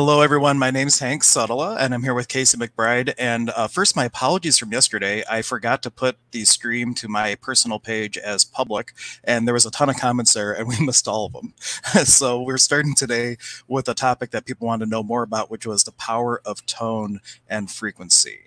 [0.00, 0.60] Hello, everyone.
[0.60, 3.14] My name is Hank Suttala, and I'm here with Casey McBride.
[3.18, 5.24] And uh, first, my apologies from yesterday.
[5.28, 8.92] I forgot to put the stream to my personal page as public,
[9.24, 11.52] and there was a ton of comments there, and we missed all of them.
[12.04, 15.66] so we're starting today with a topic that people want to know more about, which
[15.66, 18.42] was the power of tone and frequency.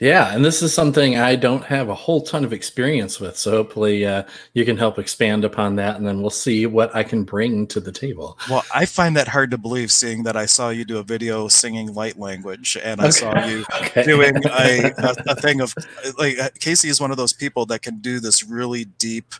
[0.00, 3.36] Yeah, and this is something I don't have a whole ton of experience with.
[3.36, 7.04] So hopefully uh, you can help expand upon that, and then we'll see what I
[7.04, 8.38] can bring to the table.
[8.50, 11.48] Well, I find that hard to believe, seeing that I saw you do a video
[11.48, 13.10] singing light language, and I okay.
[13.12, 14.02] saw you okay.
[14.02, 15.74] doing a, a, a, thing of
[16.18, 19.34] like Casey is one of those people that can do this really deep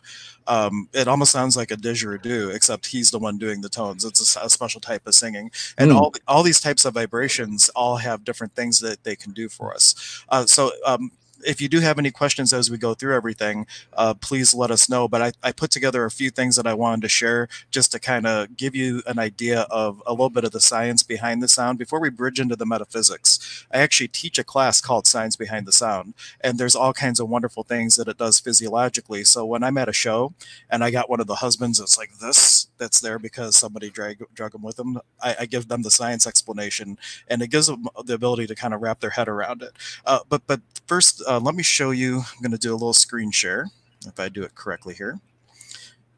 [0.47, 4.05] um, it almost sounds like a didgeridoo, except he's the one doing the tones.
[4.05, 5.95] It's a, a special type of singing, and mm.
[5.95, 9.73] all all these types of vibrations all have different things that they can do for
[9.73, 10.23] us.
[10.29, 11.11] Uh, so um,
[11.45, 14.89] if you do have any questions as we go through everything, uh, please let us
[14.89, 15.07] know.
[15.07, 17.99] But I, I, put together a few things that I wanted to share just to
[17.99, 21.47] kind of give you an idea of a little bit of the science behind the
[21.47, 23.65] sound before we bridge into the metaphysics.
[23.71, 27.29] I actually teach a class called Science Behind the Sound, and there's all kinds of
[27.29, 29.23] wonderful things that it does physiologically.
[29.23, 30.33] So when I'm at a show
[30.69, 34.23] and I got one of the husbands that's like this, that's there because somebody drag,
[34.33, 37.87] drug them with them, I, I give them the science explanation, and it gives them
[38.05, 39.71] the ability to kind of wrap their head around it.
[40.05, 42.17] Uh, but but first, uh, let me show you.
[42.17, 43.67] I'm going to do a little screen share
[44.05, 45.19] if I do it correctly here.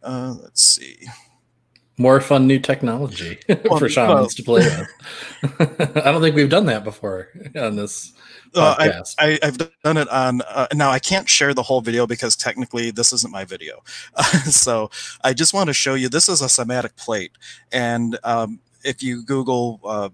[0.03, 1.08] Uh, let's see.
[1.98, 5.58] More fun new technology well, for shamans to play with.
[5.98, 8.14] I don't think we've done that before on this
[8.53, 9.16] podcast.
[9.17, 10.92] Uh, I, have done it on uh, now.
[10.92, 13.84] I can't share the whole video because technically this isn't my video.
[14.45, 14.92] so
[15.23, 16.07] I just want to show you.
[16.07, 17.31] This is a cymatic plate,
[17.72, 20.09] and um, if you Google uh,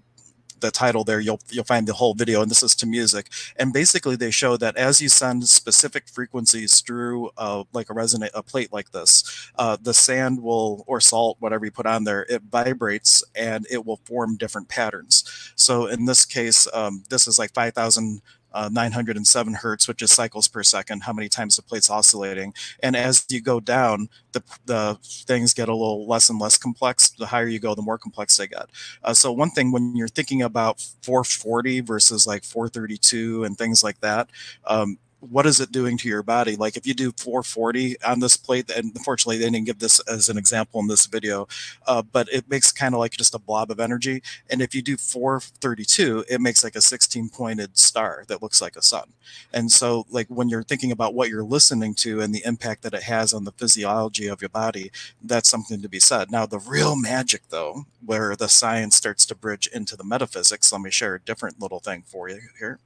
[0.63, 3.29] the title there, you'll you'll find the whole video, and this is to music.
[3.57, 8.31] And basically, they show that as you send specific frequencies through uh, like a resonate
[8.33, 12.25] a plate like this, uh, the sand will or salt, whatever you put on there,
[12.29, 15.23] it vibrates and it will form different patterns.
[15.55, 18.21] So in this case, um, this is like 5,000
[18.53, 22.53] uh, 907 hertz, which is cycles per second, how many times the plate's oscillating.
[22.81, 27.09] And as you go down, the, the things get a little less and less complex.
[27.09, 28.69] The higher you go, the more complex they get.
[29.03, 33.99] Uh, so one thing when you're thinking about 440 versus like 432 and things like
[34.01, 34.29] that,
[34.65, 34.97] um,
[35.29, 36.55] what is it doing to your body?
[36.55, 40.29] Like if you do 440 on this plate, and unfortunately they didn't give this as
[40.29, 41.47] an example in this video,
[41.87, 44.21] uh, but it makes kind of like just a blob of energy.
[44.49, 48.75] And if you do 432, it makes like a 16 pointed star that looks like
[48.75, 49.13] a sun.
[49.53, 52.93] And so like when you're thinking about what you're listening to and the impact that
[52.93, 54.91] it has on the physiology of your body,
[55.23, 56.31] that's something to be said.
[56.31, 60.81] Now the real magic though, where the science starts to bridge into the metaphysics, let
[60.81, 62.79] me share a different little thing for you here.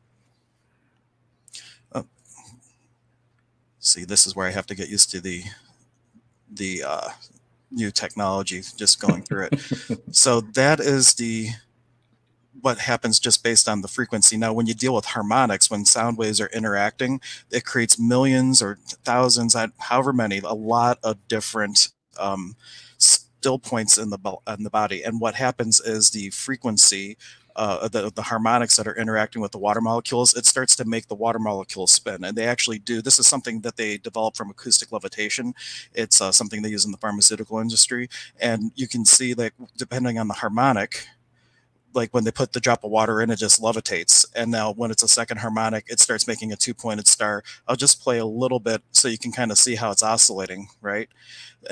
[3.88, 5.44] See this is where I have to get used to the
[6.50, 7.10] the uh,
[7.72, 9.60] new technology just going through it.
[10.12, 11.50] so that is the
[12.62, 14.36] what happens just based on the frequency.
[14.36, 17.22] Now, when you deal with harmonics, when sound waves are interacting,
[17.52, 22.56] it creates millions or thousands, however many, a lot of different um,
[22.98, 24.18] still points in the
[24.48, 25.04] in the body.
[25.04, 27.18] And what happens is the frequency
[27.58, 31.08] uh, the, the harmonics that are interacting with the water molecules, it starts to make
[31.08, 32.24] the water molecules spin.
[32.24, 35.54] And they actually do, this is something that they developed from acoustic levitation.
[35.94, 38.10] It's uh, something they use in the pharmaceutical industry.
[38.40, 41.08] And you can see that depending on the harmonic,
[41.94, 44.24] like when they put the drop of water in, it just levitates.
[44.36, 47.44] And now when it's a second harmonic, it starts making a two-pointed star.
[47.68, 50.68] I'll just play a little bit so you can kind of see how it's oscillating,
[50.80, 51.10] right?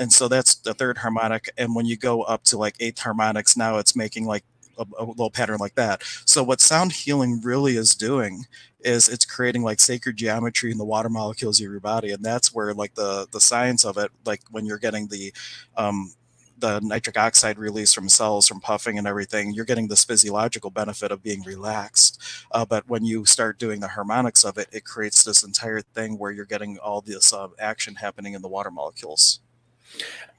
[0.00, 1.48] And so that's the third harmonic.
[1.56, 4.42] And when you go up to like eighth harmonics, now it's making like
[4.78, 6.02] a, a little pattern like that.
[6.24, 8.44] So what sound healing really is doing
[8.80, 12.54] is it's creating like sacred geometry in the water molecules of your body, and that's
[12.54, 15.32] where like the the science of it, like when you're getting the
[15.76, 16.12] um,
[16.58, 21.10] the nitric oxide release from cells from puffing and everything, you're getting this physiological benefit
[21.10, 22.20] of being relaxed.
[22.52, 26.18] Uh, but when you start doing the harmonics of it, it creates this entire thing
[26.18, 29.40] where you're getting all this uh, action happening in the water molecules.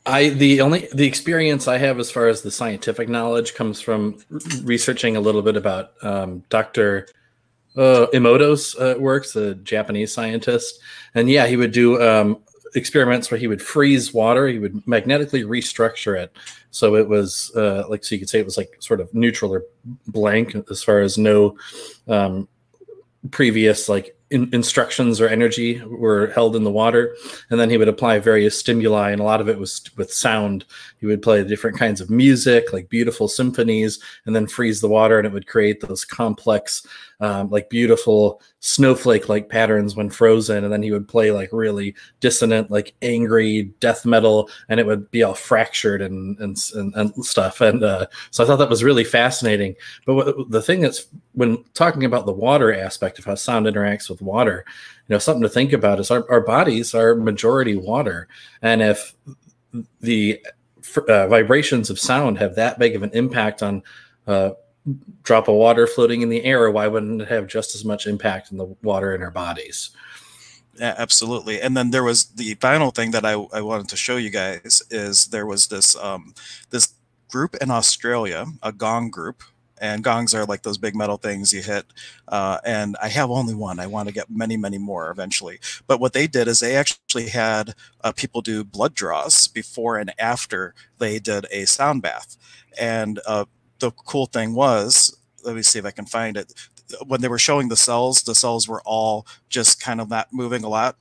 [0.07, 4.19] I the only the experience I have as far as the scientific knowledge comes from
[4.63, 7.07] researching a little bit about um, Dr.
[7.75, 10.79] Uh, Emoto's uh, works, a Japanese scientist,
[11.13, 12.39] and yeah, he would do um,
[12.73, 14.47] experiments where he would freeze water.
[14.47, 16.35] He would magnetically restructure it
[16.71, 19.53] so it was uh, like so you could say it was like sort of neutral
[19.53, 19.63] or
[20.07, 21.57] blank as far as no
[22.07, 22.47] um,
[23.31, 27.15] previous like in, instructions or energy were held in the water
[27.49, 30.65] and then he would apply various stimuli and a lot of it was with sound.
[30.99, 35.17] He would play different kinds of music like beautiful symphonies and then freeze the water
[35.17, 36.85] and it would create those complex
[37.19, 41.95] um, like beautiful snowflake like patterns when frozen and then he would play like really
[42.19, 47.25] dissonant like angry death metal and it would be all fractured and and, and, and
[47.25, 47.61] stuff.
[47.61, 49.75] And uh, so i thought that was really fascinating.
[50.05, 54.09] But what, the thing that's when talking about the water aspect of how sound interacts
[54.09, 54.65] with water
[55.07, 58.27] you know something to think about is our, our bodies are majority water.
[58.61, 59.15] And if
[60.01, 60.43] the
[61.07, 63.83] uh, vibrations of sound have that big of an impact on
[64.27, 64.51] uh,
[65.23, 68.51] drop of water floating in the air, why wouldn't it have just as much impact
[68.51, 69.91] in the water in our bodies?
[70.79, 71.61] Yeah, absolutely.
[71.61, 74.81] And then there was the final thing that I, I wanted to show you guys
[74.91, 76.33] is there was this um,
[76.69, 76.93] this
[77.29, 79.43] group in Australia, a gong group,
[79.79, 81.85] and gongs are like those big metal things you hit.
[82.27, 83.79] Uh, and I have only one.
[83.79, 85.59] I want to get many, many more eventually.
[85.87, 87.73] But what they did is they actually had
[88.03, 92.37] uh, people do blood draws before and after they did a sound bath.
[92.79, 93.45] And uh,
[93.79, 96.53] the cool thing was, let me see if I can find it.
[97.05, 100.63] When they were showing the cells, the cells were all just kind of not moving
[100.63, 100.95] a lot.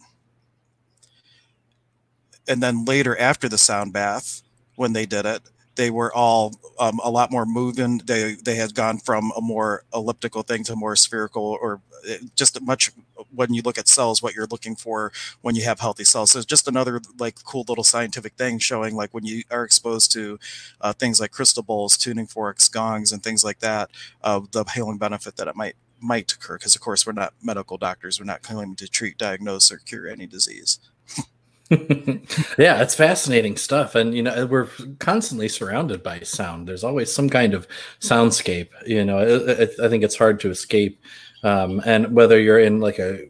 [2.49, 4.43] And then later, after the sound bath,
[4.76, 5.43] when they did it,
[5.76, 7.99] they were all um, a lot more moving.
[7.99, 12.61] They they had gone from a more elliptical thing to more spherical, or uh, just
[12.61, 12.90] much.
[13.34, 15.12] When you look at cells, what you're looking for
[15.43, 16.32] when you have healthy cells.
[16.32, 20.38] So just another like cool little scientific thing showing like when you are exposed to
[20.81, 23.90] uh, things like crystal bowls, tuning forks, gongs, and things like that,
[24.22, 26.58] uh, the healing benefit that it might might occur.
[26.58, 28.19] Because of course we're not medical doctors.
[28.19, 30.81] We're not claiming to treat, diagnose, or cure any disease.
[31.70, 33.94] yeah, it's fascinating stuff.
[33.94, 34.68] And, you know, uh, we're
[34.98, 36.68] constantly surrounded by sound.
[36.68, 37.66] There's always some kind of
[38.00, 38.68] soundscape.
[38.86, 41.00] You know, it, it, I think it's hard to escape.
[41.42, 43.28] Um, and whether you're in like a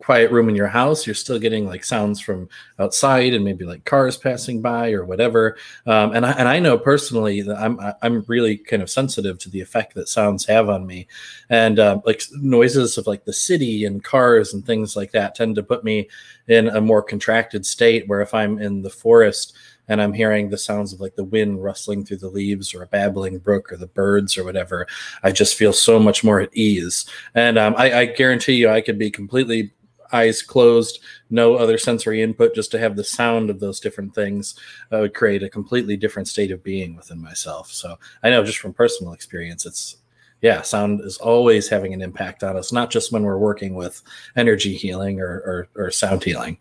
[0.00, 2.48] quiet room in your house, you're still getting like sounds from
[2.78, 5.56] outside and maybe like cars passing by or whatever.
[5.86, 9.50] Um, and I, and I know personally that I'm I'm really kind of sensitive to
[9.50, 11.06] the effect that sounds have on me,
[11.48, 15.54] and uh, like noises of like the city and cars and things like that tend
[15.56, 16.08] to put me
[16.48, 18.08] in a more contracted state.
[18.08, 19.54] Where if I'm in the forest
[19.90, 22.86] and I'm hearing the sounds of like the wind rustling through the leaves or a
[22.86, 24.86] babbling brook or the birds or whatever,
[25.22, 27.06] I just feel so much more at ease.
[27.34, 29.72] And um, I, I, guarantee you, I could be completely
[30.12, 34.54] eyes closed, no other sensory input, just to have the sound of those different things
[34.92, 37.70] uh, would create a completely different state of being within myself.
[37.70, 39.96] So I know just from personal experience, it's
[40.42, 44.02] yeah, sound is always having an impact on us, not just when we're working with
[44.36, 46.56] energy healing or, or, or sound healing.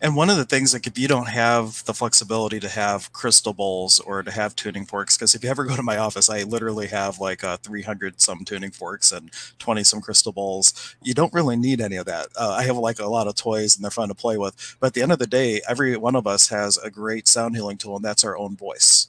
[0.00, 3.52] And one of the things, like if you don't have the flexibility to have crystal
[3.52, 6.42] bowls or to have tuning forks, because if you ever go to my office, I
[6.42, 10.96] literally have like uh, 300 some tuning forks and 20 some crystal bowls.
[11.02, 12.28] You don't really need any of that.
[12.38, 14.76] Uh, I have like a lot of toys and they're fun to play with.
[14.80, 17.54] But at the end of the day, every one of us has a great sound
[17.56, 19.08] healing tool, and that's our own voice.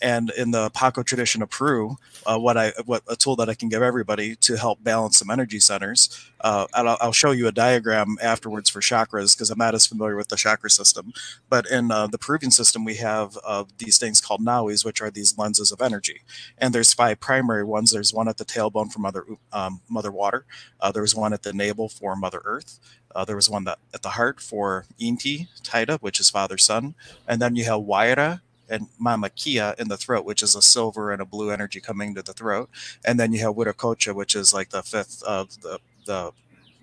[0.00, 3.54] And in the Paqo tradition of Peru, uh, what I what a tool that I
[3.54, 6.08] can give everybody to help balance some energy centers.
[6.40, 10.14] Uh, I'll, I'll, show you a diagram afterwards for chakras because I'm not as familiar
[10.14, 11.12] with the chakra system.
[11.50, 15.10] But in uh, the Peruvian system, we have uh, these things called nawis, which are
[15.10, 16.20] these lenses of energy.
[16.56, 17.90] And there's five primary ones.
[17.90, 20.44] There's one at the tailbone for Mother um, Mother Water.
[20.80, 22.78] Uh, there's one at the navel for Mother Earth.
[23.14, 26.94] Uh, there was one that at the heart for Inti Taita, which is Father Sun.
[27.26, 31.12] and then you have Waira, and Mama Kia in the throat, which is a silver
[31.12, 32.70] and a blue energy coming to the throat.
[33.04, 36.32] And then you have Wiracocha, which is like the fifth of the, the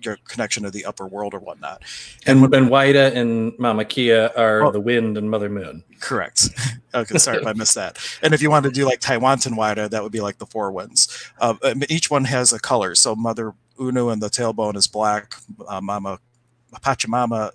[0.00, 1.82] your connection to the upper world or whatnot.
[2.26, 5.82] And and, Waida and Mama Kia are oh, the wind and Mother Moon.
[6.00, 6.48] Correct.
[6.94, 7.98] okay, sorry if I missed that.
[8.22, 10.70] And if you want to do like Taiwantan Waida, that would be like the four
[10.70, 11.30] winds.
[11.40, 11.54] Uh,
[11.88, 12.94] each one has a color.
[12.94, 15.34] So Mother Unu and the tailbone is black.
[15.66, 16.18] Uh, Mama
[16.74, 17.52] Pachamama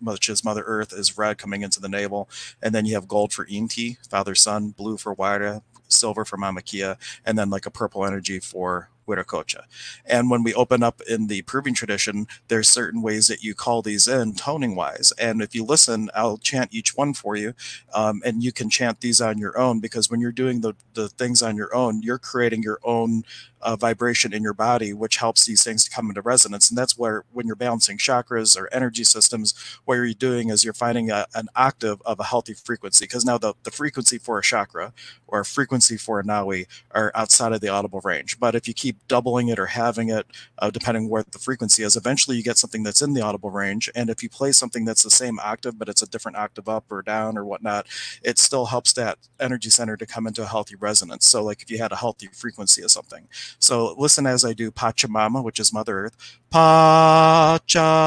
[0.00, 2.28] which is Mother Earth, is red coming into the navel.
[2.62, 6.62] And then you have gold for Inti, Father Sun, blue for Waira, silver for Mama
[6.62, 9.62] Kia, and then like a purple energy for Wiracocha.
[10.04, 13.82] And when we open up in the Peruvian tradition, there's certain ways that you call
[13.82, 15.12] these in toning wise.
[15.18, 17.54] And if you listen, I'll chant each one for you.
[17.94, 21.08] Um, and you can chant these on your own because when you're doing the, the
[21.08, 23.24] things on your own, you're creating your own
[23.60, 26.68] uh, vibration in your body, which helps these things to come into resonance.
[26.68, 30.72] And that's where, when you're balancing chakras or energy systems, what you're doing is you're
[30.72, 33.04] finding a, an octave of a healthy frequency.
[33.04, 34.92] Because now the, the frequency for a chakra
[35.26, 38.38] or a frequency for a nawi are outside of the audible range.
[38.38, 40.26] But if you keep doubling it or having it,
[40.58, 41.96] uh, depending where the frequency is.
[41.96, 43.90] Eventually, you get something that's in the audible range.
[43.94, 46.84] And if you play something that's the same octave, but it's a different octave up
[46.90, 47.86] or down or whatnot,
[48.22, 51.26] it still helps that energy center to come into a healthy resonance.
[51.28, 53.28] So, like if you had a healthy frequency of something.
[53.58, 56.16] So, listen as I do Pachamama, which is Mother Earth.
[56.52, 57.98] Pachamama.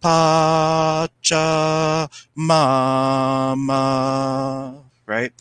[0.00, 1.18] Pachamama,
[5.08, 5.32] right?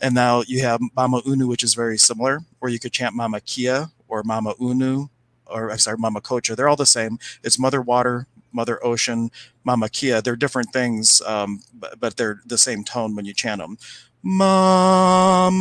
[0.00, 3.40] And now you have Mama Unu, which is very similar, or you could chant Mama
[3.40, 5.08] Kia or Mama Unu,
[5.46, 6.56] or I'm sorry, Mama Kocha.
[6.56, 7.18] They're all the same.
[7.42, 9.30] It's Mother Water, Mother Ocean,
[9.62, 10.20] Mama Kia.
[10.20, 13.78] They're different things, um, but, but they're the same tone when you chant them.
[14.22, 15.54] Mama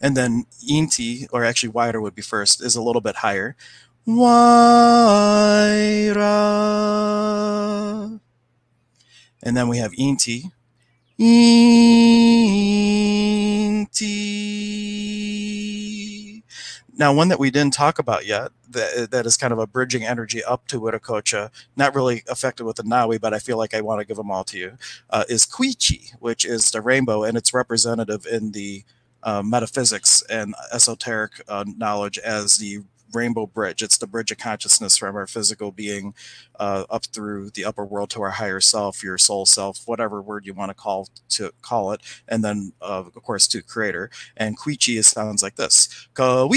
[0.00, 3.56] And then Inti, or actually Waira would be first, is a little bit higher.
[4.06, 5.66] Waira.
[9.42, 10.52] And then we have Inti.
[11.18, 11.96] Inti.
[16.98, 20.04] Now, one that we didn't talk about yet, that, that is kind of a bridging
[20.04, 23.80] energy up to Wiracocha, not really affected with the Nawi, but I feel like I
[23.80, 24.78] want to give them all to you,
[25.10, 28.84] uh, is Quichi, which is the rainbow, and it's representative in the
[29.22, 32.82] uh, metaphysics and esoteric uh, knowledge as the
[33.12, 33.82] rainbow bridge.
[33.82, 36.14] It's the bridge of consciousness from our physical being
[36.58, 40.46] uh, up through the upper world to our higher self, your soul self, whatever word
[40.46, 44.10] you want to call to call it, and then uh, of course to creator.
[44.36, 46.56] And Quichi sounds like this: Kawichi.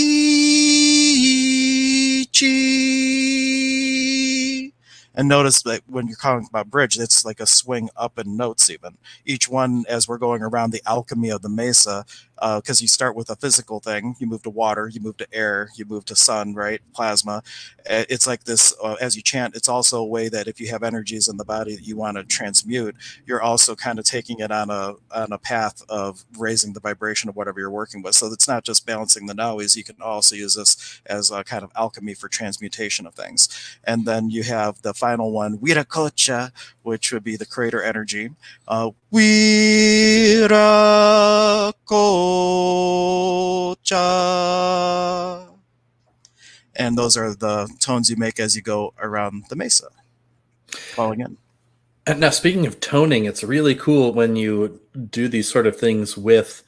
[5.15, 8.69] And notice that when you're calling about bridge, it's like a swing up in notes
[8.69, 8.97] even.
[9.25, 12.05] Each one, as we're going around the alchemy of the mesa,
[12.41, 15.27] because uh, you start with a physical thing, you move to water, you move to
[15.33, 16.81] air, you move to sun, right?
[16.93, 17.43] Plasma.
[17.85, 20.83] It's like this, uh, as you chant, it's also a way that if you have
[20.83, 24.51] energies in the body that you want to transmute, you're also kind of taking it
[24.51, 28.15] on a on a path of raising the vibration of whatever you're working with.
[28.15, 31.63] So it's not just balancing the nawis, you can also use this as a kind
[31.63, 33.49] of alchemy for transmutation of things.
[33.83, 36.51] And then you have the final one, Wiracocha,
[36.89, 38.31] which would be the creator energy.
[38.67, 38.89] Uh.
[46.75, 49.89] And those are the tones you make as you go around the mesa,
[50.95, 51.37] falling in.
[52.07, 54.81] And now, speaking of toning, it's really cool when you
[55.11, 56.63] do these sort of things with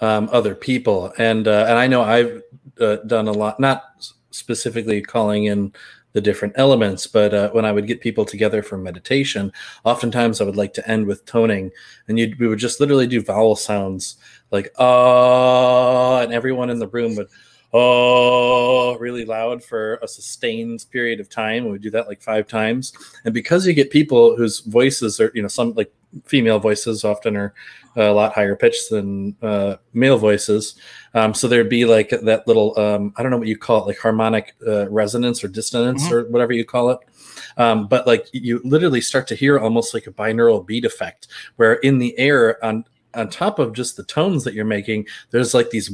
[0.00, 1.12] um, other people.
[1.18, 2.42] And uh, and I know I've
[2.78, 3.82] uh, done a lot, not
[4.30, 5.72] specifically calling in
[6.14, 7.06] the different elements.
[7.06, 9.52] But uh, when I would get people together for meditation,
[9.84, 11.70] oftentimes I would like to end with toning,
[12.08, 14.16] and you we would just literally do vowel sounds
[14.50, 17.28] like "ah," and everyone in the room would
[17.74, 21.68] oh really loud for a sustained period of time.
[21.68, 22.94] We do that like five times,
[23.24, 25.92] and because you get people whose voices are you know some like
[26.24, 27.54] female voices often are
[27.96, 30.74] a lot higher pitched than uh, male voices.
[31.14, 33.86] Um, so there'd be like that little, um, I don't know what you call it,
[33.86, 36.14] like harmonic uh, resonance or dissonance mm-hmm.
[36.14, 36.98] or whatever you call it.
[37.56, 41.74] Um, but like you literally start to hear almost like a binaural beat effect, where
[41.74, 45.70] in the air on on top of just the tones that you're making, there's like
[45.70, 45.88] these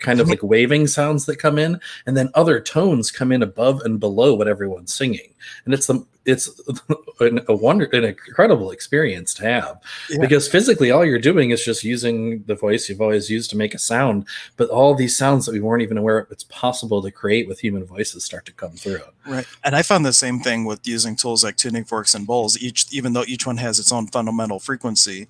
[0.00, 3.80] kind of like waving sounds that come in, and then other tones come in above
[3.86, 5.32] and below what everyone's singing,
[5.64, 6.48] and it's the it's
[7.20, 9.80] a wonder an incredible experience to have.
[10.10, 10.18] Yeah.
[10.20, 13.74] because physically all you're doing is just using the voice you've always used to make
[13.74, 17.10] a sound but all these sounds that we weren't even aware of it's possible to
[17.10, 19.00] create with human voices start to come through.
[19.26, 19.46] Right.
[19.64, 22.86] And i found the same thing with using tools like tuning forks and bowls each
[22.92, 25.28] even though each one has its own fundamental frequency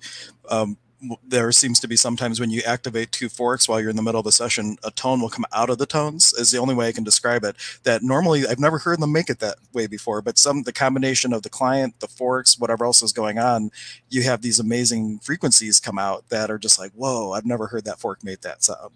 [0.49, 0.77] um,
[1.25, 4.19] there seems to be sometimes when you activate two forks while you're in the middle
[4.19, 6.87] of a session, a tone will come out of the tones is the only way
[6.87, 7.55] I can describe it.
[7.83, 11.33] That normally I've never heard them make it that way before, but some the combination
[11.33, 13.71] of the client, the forks, whatever else is going on,
[14.09, 17.85] you have these amazing frequencies come out that are just like, whoa, I've never heard
[17.85, 18.93] that fork make that sound.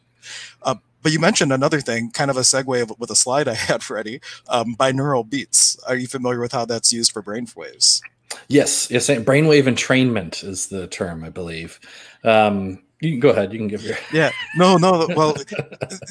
[0.62, 3.89] Uh, but you mentioned another thing, kind of a segue with a slide I had
[3.89, 5.77] ready, um, binaural beats.
[5.83, 8.01] Are you familiar with how that's used for brain waves?
[8.48, 9.10] Yes, yes.
[9.10, 11.80] Brainwave entrainment is the term, I believe.
[12.24, 13.52] Um, you can go ahead.
[13.52, 13.98] You can give your.
[14.13, 14.32] Yeah.
[14.56, 14.78] No.
[14.78, 15.08] No.
[15.16, 15.36] Well,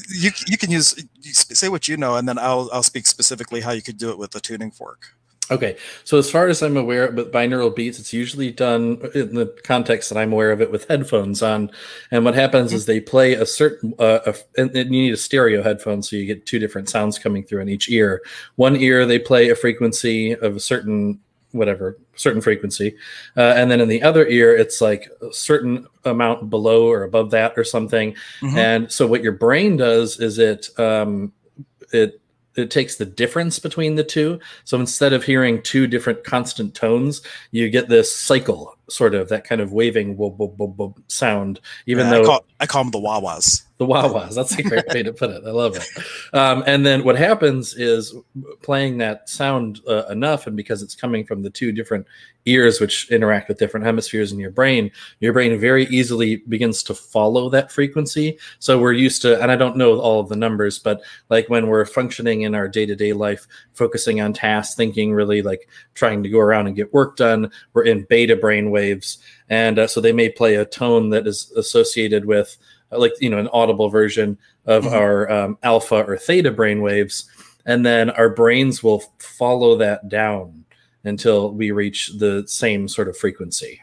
[0.08, 3.60] you you can use you say what you know, and then I'll I'll speak specifically
[3.60, 5.06] how you could do it with the tuning fork.
[5.50, 9.54] Okay, so as far as I'm aware, with binaural beats, it's usually done in the
[9.64, 11.70] context that I'm aware of it with headphones on.
[12.10, 12.76] And what happens mm-hmm.
[12.76, 16.26] is they play a certain, uh, a, and you need a stereo headphone, so you
[16.26, 18.22] get two different sounds coming through in each ear.
[18.54, 21.20] One ear they play a frequency of a certain
[21.52, 22.94] whatever certain frequency
[23.36, 27.30] uh, and then in the other ear it's like a certain amount below or above
[27.30, 28.56] that or something mm-hmm.
[28.56, 31.32] and so what your brain does is it um,
[31.92, 32.22] it
[32.56, 34.38] it takes the difference between the two.
[34.64, 39.44] So instead of hearing two different constant tones, you get this cycle, sort of that
[39.44, 40.16] kind of waving
[41.08, 41.60] sound.
[41.86, 43.64] Even Yeah, though I call, them the wah-wahs.
[43.82, 44.36] the wah-wahs.
[44.36, 45.42] That's a great way to put it.
[45.44, 45.86] I love it.
[46.32, 48.14] Um, and then what happens is
[48.62, 52.06] playing that sound uh, enough, and because it's coming from the two different
[52.44, 54.90] ears, which interact with different hemispheres in your brain,
[55.20, 58.38] your brain very easily begins to follow that frequency.
[58.58, 61.66] So we're used to, and I don't know all of the numbers, but like when
[61.66, 66.38] we're functioning in our day-to-day life, focusing on tasks, thinking really like trying to go
[66.38, 69.18] around and get work done, we're in beta brain waves,
[69.52, 72.56] and uh, so they may play a tone that is associated with
[72.90, 74.92] like you know an audible version of Mhm.
[74.92, 77.24] our um, alpha or theta brain waves
[77.66, 80.64] and then our brains will follow that down
[81.04, 83.80] until we reach the same sort of frequency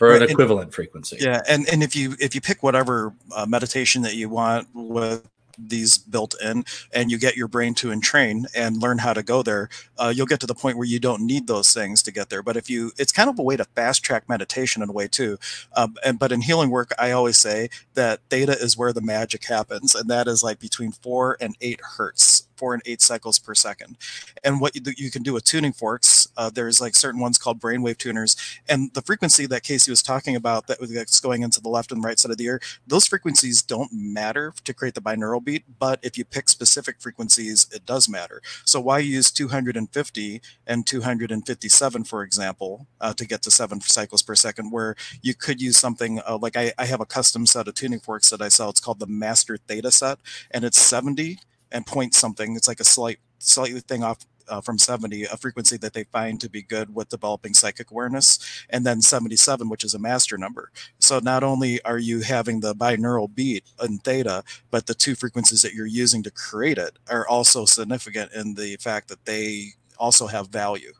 [0.00, 3.12] or Right, an and- equivalent frequency Yeah, and and if you if you pick whatever
[3.34, 5.22] uh, meditation that you want with
[5.58, 9.42] these built in and you get your brain to entrain and learn how to go
[9.42, 12.28] there uh, you'll get to the point where you don't need those things to get
[12.28, 12.42] there.
[12.42, 15.08] But if you it's kind of a way to fast track meditation in a way
[15.08, 15.38] too
[15.74, 19.44] um, and but in healing work i always say that theta is where the magic
[19.44, 23.54] happens and that is like between four and eight hertz four and eight cycles per
[23.54, 23.96] second
[24.44, 27.60] and what you, you can do with tuning forks uh, there's like certain ones called
[27.60, 28.36] brainwave tuners
[28.68, 31.92] and the frequency that Casey was talking about that was- that's going into the left
[31.92, 35.64] and right side of the ear, those frequencies don't matter to create the binaural beat,
[35.78, 38.40] but if you pick specific frequencies, it does matter.
[38.64, 44.34] So why use 250 and 257, for example, uh, to get to seven cycles per
[44.34, 47.74] second, where you could use something uh, like I, I have a custom set of
[47.74, 48.70] tuning forks that I sell.
[48.70, 50.18] It's called the Master Theta set,
[50.50, 51.38] and it's 70
[51.72, 52.56] and point something.
[52.56, 54.18] It's like a slight, slightly thing off
[54.48, 58.38] uh, from 70, a frequency that they find to be good with developing psychic awareness,
[58.70, 60.70] and then 77, which is a master number.
[60.98, 65.62] So not only are you having the binaural beat in theta, but the two frequencies
[65.62, 70.26] that you're using to create it are also significant in the fact that they also
[70.26, 70.92] have value.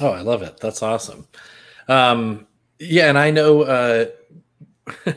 [0.00, 1.26] oh i love it that's awesome
[1.88, 2.46] um,
[2.78, 4.06] yeah and i know uh,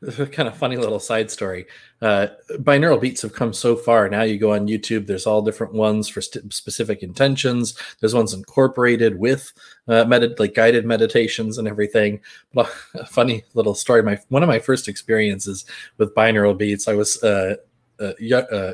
[0.32, 1.66] kind of funny little side story.
[2.00, 4.08] Uh, binaural beats have come so far.
[4.08, 7.78] Now you go on youtube there's all different ones for st- specific intentions.
[8.00, 9.52] There's ones incorporated with
[9.88, 12.20] uh, med- like guided meditations and everything.
[12.54, 14.02] But a funny little story.
[14.02, 15.64] My one of my first experiences
[15.98, 17.56] with binaural beats i was uh,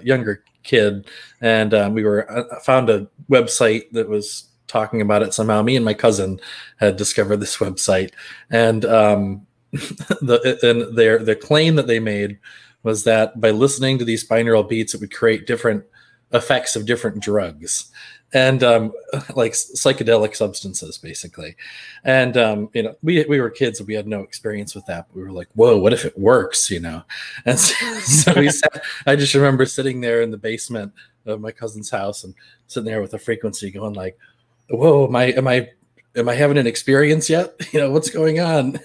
[0.02, 1.08] younger kid
[1.40, 5.62] and um, we were uh, found a website that was talking about it somehow.
[5.62, 6.40] Me and my cousin
[6.78, 8.12] had discovered this website
[8.50, 9.45] and um,
[10.20, 12.38] the and their the claim that they made
[12.82, 15.84] was that by listening to these binaural beats, it would create different
[16.32, 17.90] effects of different drugs
[18.32, 18.92] and um,
[19.34, 21.56] like psychedelic substances, basically.
[22.04, 25.06] And um, you know, we we were kids and we had no experience with that.
[25.14, 27.02] We were like, "Whoa, what if it works?" You know.
[27.44, 30.92] And so, so we sat, I just remember sitting there in the basement
[31.26, 32.34] of my cousin's house and
[32.66, 34.18] sitting there with a frequency going like,
[34.70, 35.70] "Whoa, I am I
[36.16, 37.54] am I having an experience yet?
[37.72, 38.78] You know, what's going on?"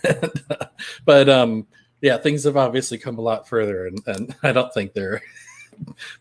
[1.06, 1.68] but um,
[2.02, 5.22] yeah, things have obviously come a lot further, and, and I don't think there are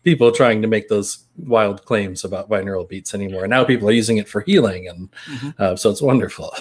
[0.03, 3.47] people trying to make those wild claims about binaural beats anymore.
[3.47, 5.59] Now people are using it for healing, and Mhm.
[5.59, 6.53] uh, so it's wonderful.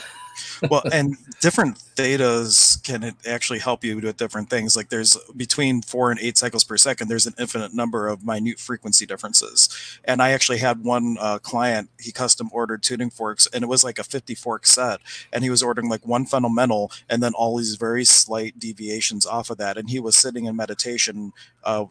[0.69, 4.77] Well, and different thetas can actually help you with different things.
[4.77, 8.59] Like there's between four and eight cycles per second, there's an infinite number of minute
[8.59, 9.69] frequency differences.
[10.05, 13.85] And I actually had one uh, client, he custom ordered tuning forks, and it was
[13.85, 15.01] like a 50 fork set.
[15.33, 19.51] And he was ordering like one fundamental and then all these very slight deviations off
[19.51, 19.77] of that.
[19.77, 21.33] And he was sitting in meditation
[21.65, 21.87] uh,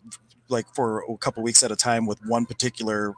[0.49, 3.13] like for a couple weeks at a time with one particular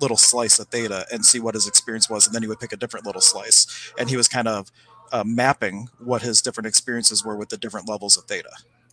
[0.00, 2.72] little slice of theta and see what his experience was and then he would pick
[2.72, 4.70] a different little slice and he was kind of
[5.14, 8.50] uh, mapping what his different experiences were with the different levels of theta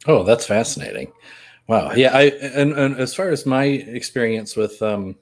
[0.08, 1.12] Oh, that's fascinating.
[1.68, 1.92] Wow.
[1.94, 5.16] Yeah, I and, and as far as my experience with um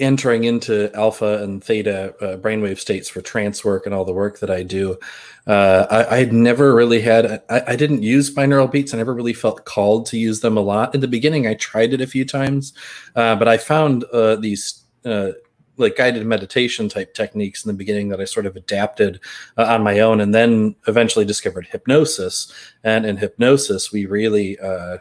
[0.00, 4.40] entering into alpha and theta uh, brainwave states for trance work and all the work
[4.40, 4.98] that I do,
[5.46, 7.42] uh, I, I had never really had.
[7.48, 8.92] I, I didn't use binaural beats.
[8.92, 10.94] I never really felt called to use them a lot.
[10.94, 12.74] In the beginning, I tried it a few times,
[13.16, 15.30] uh, but I found uh, these uh,
[15.78, 19.20] like guided meditation type techniques in the beginning that I sort of adapted
[19.56, 22.52] uh, on my own, and then eventually discovered hypnosis.
[22.84, 24.98] And in hypnosis, we really, uh,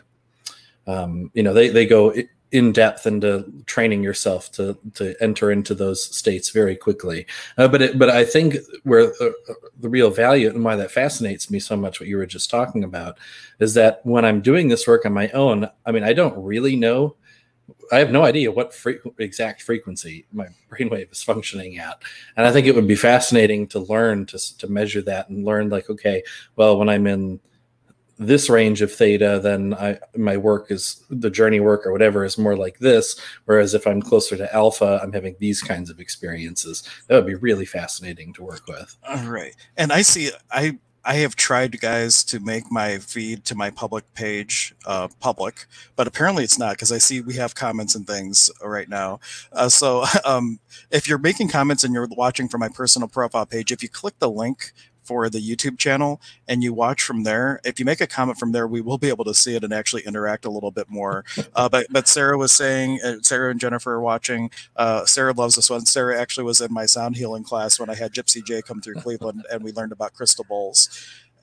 [0.85, 2.13] um, you know, they they go
[2.51, 7.25] in depth into training yourself to to enter into those states very quickly.
[7.57, 10.91] Uh, but it, but I think where uh, uh, the real value and why that
[10.91, 13.17] fascinates me so much, what you were just talking about,
[13.59, 16.75] is that when I'm doing this work on my own, I mean, I don't really
[16.75, 17.15] know.
[17.91, 22.01] I have no idea what fre- exact frequency my brainwave is functioning at,
[22.35, 25.69] and I think it would be fascinating to learn to to measure that and learn
[25.69, 26.23] like, okay,
[26.55, 27.39] well, when I'm in
[28.19, 32.37] this range of theta, then I my work is the journey work or whatever is
[32.37, 33.19] more like this.
[33.45, 36.83] Whereas if I'm closer to alpha, I'm having these kinds of experiences.
[37.07, 38.95] That would be really fascinating to work with.
[39.07, 43.55] All right, and I see I I have tried, guys, to make my feed to
[43.55, 45.65] my public page uh, public,
[45.95, 49.21] but apparently it's not because I see we have comments and things right now.
[49.53, 50.59] Uh, so um,
[50.91, 54.19] if you're making comments and you're watching from my personal profile page, if you click
[54.19, 54.73] the link
[55.07, 58.51] for the YouTube channel and you watch from there, if you make a comment from
[58.51, 61.23] there, we will be able to see it and actually interact a little bit more.
[61.55, 64.51] Uh, but but Sarah was saying, uh, Sarah and Jennifer are watching.
[64.75, 65.85] Uh, Sarah loves this one.
[65.85, 68.95] Sarah actually was in my sound healing class when I had Gypsy J come through
[68.95, 70.89] Cleveland and we learned about crystal bowls.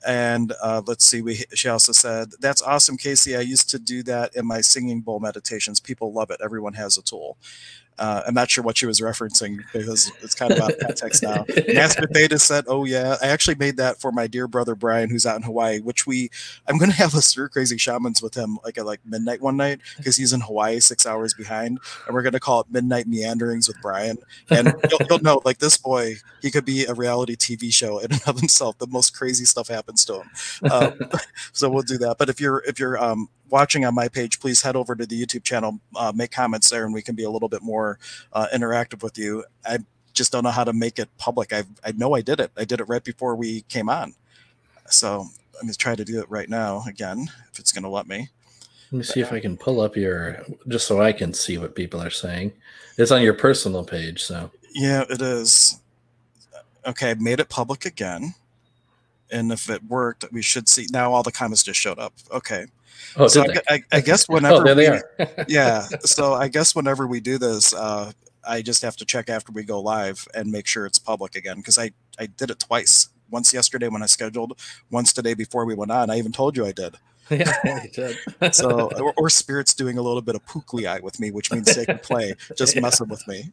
[0.05, 3.35] And uh, let's see, we she also said, That's awesome, Casey.
[3.35, 5.79] I used to do that in my singing bowl meditations.
[5.79, 6.39] People love it.
[6.43, 7.37] Everyone has a tool.
[7.97, 11.23] Uh, I'm not sure what she was referencing because it's kind of out of context
[11.23, 11.45] now.
[11.73, 15.25] Master Theta said, "Oh yeah, I actually made that for my dear brother Brian, who's
[15.25, 15.79] out in Hawaii.
[15.79, 16.29] Which we,
[16.67, 19.57] I'm going to have a stir crazy shamans with him like at like midnight one
[19.57, 23.07] night because he's in Hawaii, six hours behind, and we're going to call it Midnight
[23.07, 24.17] Meanderings with Brian.
[24.49, 28.11] And you'll, you'll know, like this boy, he could be a reality TV show in
[28.11, 28.77] and of himself.
[28.77, 30.71] The most crazy stuff happens to him.
[30.71, 30.99] Um,
[31.53, 32.17] so we'll do that.
[32.17, 35.17] But if you're if you're um, watching on my page, please head over to the
[35.17, 37.97] YouTube channel, uh, make comments there, and we can be a little bit more
[38.33, 39.45] uh, interactive with you.
[39.65, 39.77] I
[40.11, 41.53] just don't know how to make it public.
[41.53, 42.51] I I know I did it.
[42.57, 44.13] I did it right before we came on,
[44.89, 45.21] so
[45.53, 48.27] I'm gonna try to do it right now again if it's gonna let me.
[48.91, 51.75] Let me see if I can pull up your just so I can see what
[51.75, 52.51] people are saying.
[52.97, 55.79] It's on your personal page, so yeah, it is.
[56.85, 58.35] Okay, I made it public again.
[59.31, 62.13] And if it worked, we should see now all the comments just showed up.
[62.31, 62.65] Okay.
[63.17, 63.75] Oh, so I.
[63.75, 65.45] I, I guess whenever oh, there they we- are.
[65.47, 65.81] yeah.
[66.03, 68.11] So I guess whenever we do this, uh,
[68.47, 71.57] I just have to check after we go live and make sure it's public again
[71.57, 73.09] because I I did it twice.
[73.31, 74.59] Once yesterday when I scheduled,
[74.91, 76.11] once today before we went on.
[76.11, 76.95] I even told you I did.
[77.31, 78.17] yeah, you did.
[78.53, 81.83] So or, or spirits doing a little bit of pukllay with me, which means they
[81.85, 82.81] can play, just Yeah.
[82.81, 83.49] messing with me.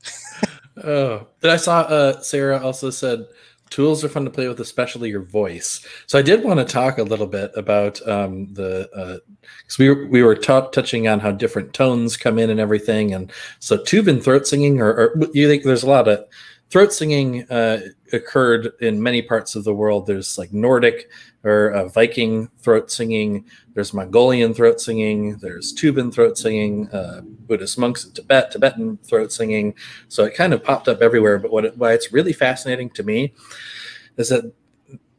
[0.84, 3.26] Oh, but I saw uh, Sarah also said
[3.72, 5.84] tools are fun to play with, especially your voice.
[6.06, 9.22] So I did want to talk a little bit about um, the
[9.62, 13.14] because we were, we were ta- touching on how different tones come in and everything,
[13.14, 16.24] and so Tuvan throat singing, or, or you think there's a lot of
[16.72, 17.80] throat singing uh,
[18.14, 20.06] occurred in many parts of the world.
[20.06, 21.10] There's like Nordic
[21.44, 23.44] or uh, Viking throat singing.
[23.74, 25.36] There's Mongolian throat singing.
[25.36, 26.90] There's Tuvan throat singing.
[26.90, 29.74] Uh, Buddhist monks in Tibet, Tibetan throat singing.
[30.08, 31.38] So it kind of popped up everywhere.
[31.38, 33.34] But what it, why it's really fascinating to me
[34.16, 34.50] is that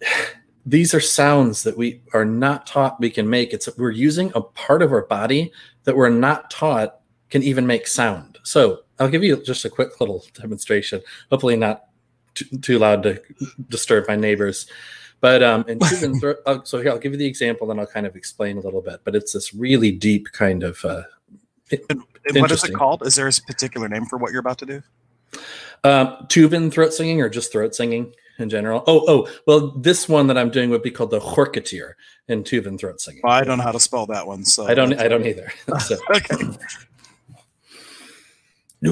[0.65, 3.53] these are sounds that we are not taught we can make.
[3.53, 5.51] It's we're using a part of our body
[5.83, 8.32] that we're not taught can even make sound.
[8.43, 11.01] So I'll give you just a quick little demonstration.
[11.31, 11.85] Hopefully not
[12.35, 13.21] too, too loud to
[13.69, 14.67] disturb my neighbors.
[15.21, 17.87] But um, in Tuvan throat, uh, so here I'll give you the example, then I'll
[17.87, 19.01] kind of explain a little bit.
[19.03, 21.03] But it's this really deep kind of uh,
[21.71, 22.03] And
[22.35, 23.05] what is it called?
[23.05, 24.83] Is there a particular name for what you're about to do?
[25.83, 28.83] Um, Tuvan throat singing or just throat singing in general?
[28.87, 31.93] Oh, oh, well, this one that I'm doing would be called the Horketir
[32.27, 33.21] in Tuvan throat singing.
[33.23, 34.99] Well, I don't know how to spell that one, so I don't.
[34.99, 35.51] I don't either.
[35.79, 36.35] so, Okay.
[38.83, 38.89] So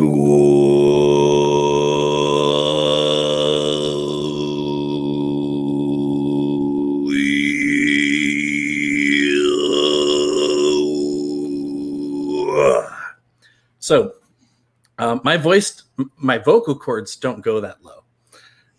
[14.97, 15.83] um, my voice,
[16.15, 18.05] my vocal cords don't go that low.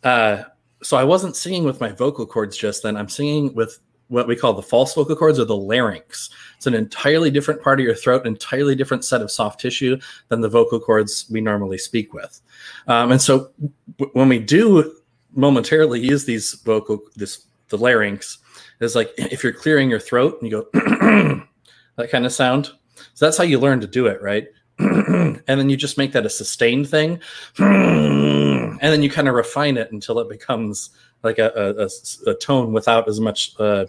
[0.03, 0.45] Uh,
[0.83, 2.97] so I wasn't singing with my vocal cords just then.
[2.97, 3.81] I'm singing with
[4.13, 6.29] what we call the false vocal cords or the larynx.
[6.59, 9.99] It's an entirely different part of your throat, entirely different set of soft tissue
[10.29, 12.41] than the vocal cords we normally speak with.
[12.89, 13.51] Um, and so
[13.99, 14.95] w- when we do
[15.35, 18.39] momentarily use these vocal, this the larynx
[18.81, 21.47] is like if you're clearing your throat and you go
[21.97, 22.67] that kind of sound.
[23.15, 24.47] So that's how you learn to do it, right?
[24.79, 27.19] and then you just make that a sustained thing,
[27.59, 30.91] and then you kind of refine it until it becomes
[31.23, 31.89] like a
[32.27, 33.55] a tone without as much.
[33.59, 33.87] Uh,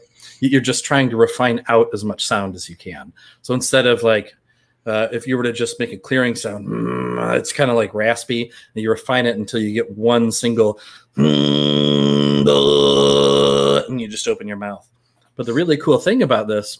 [0.51, 3.13] you're just trying to refine out as much sound as you can.
[3.41, 4.36] So instead of like,
[4.86, 6.67] uh, if you were to just make a clearing sound,
[7.38, 10.79] it's kind of like raspy, and you refine it until you get one single,
[11.15, 11.32] and
[14.01, 14.86] you just open your mouth.
[15.36, 16.79] But the really cool thing about this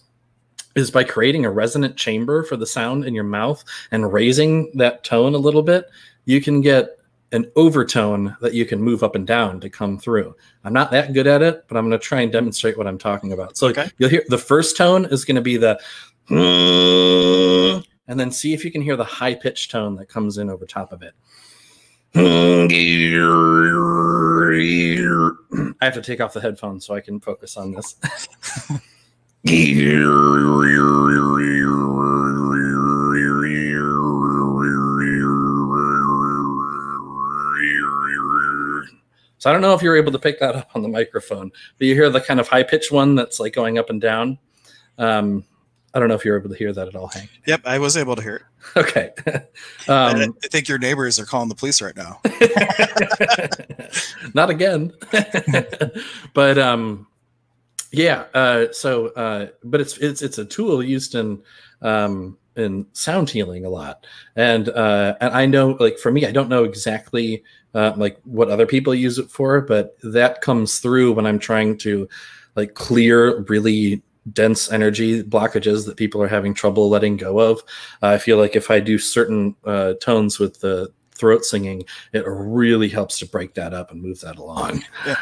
[0.76, 5.04] is by creating a resonant chamber for the sound in your mouth and raising that
[5.04, 5.86] tone a little bit,
[6.26, 6.97] you can get
[7.34, 10.36] an overtone that you can move up and down to come through.
[10.63, 12.98] I'm not that good at it, but I'm going to try and demonstrate what I'm
[12.98, 13.58] talking about.
[13.58, 13.89] So Okay.
[13.98, 15.80] you'll hear the first tone is going to be the
[18.08, 20.65] and then see if you can hear the high pitched tone that comes in over
[20.65, 21.13] top of it.
[25.82, 27.96] I have to take off the headphones so I can focus on this.
[39.44, 41.86] So I don't know if you're able to pick that up on the microphone, but
[41.86, 44.40] you hear the kind of high pitched one that's like going up and down.
[44.98, 45.44] Um,
[45.94, 47.30] I don't know if you're able to hear that at all, Hank.
[47.46, 48.44] Yep, I was able to hear it.
[48.78, 49.12] Okay.
[49.90, 52.22] I, I think your neighbors are calling the police right now.
[54.34, 54.94] Not again.
[56.34, 57.06] but um,
[57.92, 58.24] yeah.
[58.34, 61.44] Uh, so, uh, but it's it's it's a tool used in
[61.82, 66.32] um, in sound healing a lot, and uh, and I know like for me, I
[66.32, 71.14] don't know exactly uh, like what other people use it for, but that comes through
[71.14, 72.08] when I'm trying to
[72.56, 77.60] like clear really dense energy blockages that people are having trouble letting go of.
[78.02, 82.24] Uh, I feel like if I do certain uh, tones with the throat singing, it
[82.26, 84.84] really helps to break that up and move that along.
[85.06, 85.16] Yeah.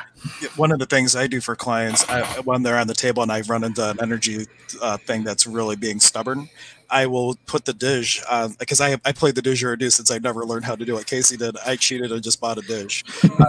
[0.56, 3.32] One of the things I do for clients I, when they're on the table and
[3.32, 4.46] I've run into an energy
[4.82, 6.50] uh, thing that's really being stubborn,
[6.92, 10.46] I will put the didge um, because I I played the didgeridoo since I never
[10.46, 11.56] learned how to do what Casey did.
[11.66, 13.04] I cheated and just bought a didge,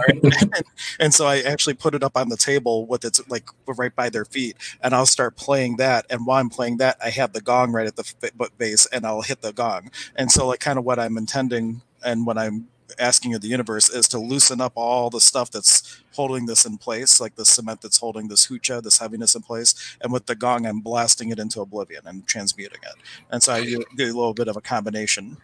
[0.07, 0.63] and,
[0.99, 4.09] and so I actually put it up on the table with its like right by
[4.09, 6.05] their feet, and I'll start playing that.
[6.09, 9.21] And while I'm playing that, I have the gong right at the base, and I'll
[9.21, 9.91] hit the gong.
[10.15, 12.67] And so like kind of what I'm intending and what I'm
[12.99, 16.77] asking of the universe is to loosen up all the stuff that's holding this in
[16.77, 19.97] place, like the cement that's holding this hucha, this heaviness in place.
[20.01, 22.95] And with the gong, I'm blasting it into oblivion and transmuting it.
[23.29, 25.37] And so I do, do a little bit of a combination.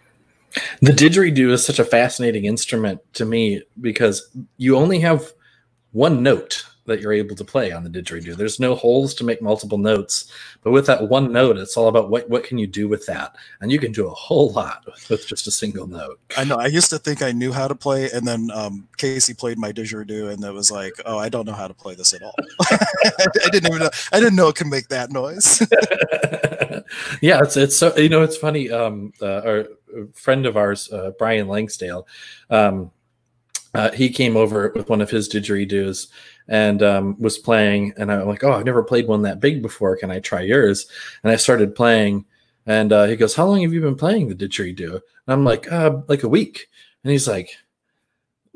[0.82, 5.32] The didgeridoo is such a fascinating instrument to me because you only have
[5.92, 8.36] one note that you're able to play on the didgeridoo.
[8.36, 12.10] There's no holes to make multiple notes, but with that one note, it's all about
[12.10, 15.26] what what can you do with that, and you can do a whole lot with
[15.26, 16.20] just a single note.
[16.38, 16.58] I know.
[16.58, 19.72] I used to think I knew how to play, and then um, Casey played my
[19.72, 22.36] didgeridoo, and it was like, oh, I don't know how to play this at all.
[22.72, 23.90] I didn't even know.
[24.12, 25.66] I didn't know it could make that noise.
[27.22, 28.70] yeah, it's it's so you know it's funny.
[28.70, 29.68] Um, uh, our
[30.14, 32.08] friend of ours, uh, Brian Langsdale.
[32.50, 32.92] Um,
[33.76, 36.08] uh, he came over with one of his didgeridoos
[36.50, 37.94] and um, was playing.
[37.96, 39.96] And I'm like, oh, I've never played one that big before.
[39.96, 40.88] Can I try yours?
[41.24, 42.26] And I started playing.
[42.66, 44.94] And uh, he goes, how long have you been playing the didgeridoo?
[44.94, 46.68] And I'm like, uh, like a week.
[47.04, 47.52] And he's like,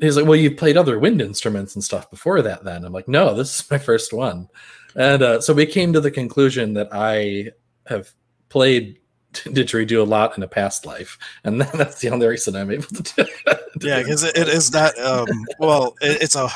[0.02, 2.64] he's like, well, you've played other wind instruments and stuff before that.
[2.64, 4.50] Then I'm like, no, this is my first one.
[4.96, 7.52] And uh, so we came to the conclusion that I
[7.88, 8.12] have
[8.50, 9.00] played
[9.34, 13.04] didgeridoo a lot in a past life, and that's the only reason I'm able to
[13.04, 13.60] do it.
[13.82, 14.98] yeah, because it, is not.
[15.00, 15.28] Um,
[15.58, 16.50] well, it, it's a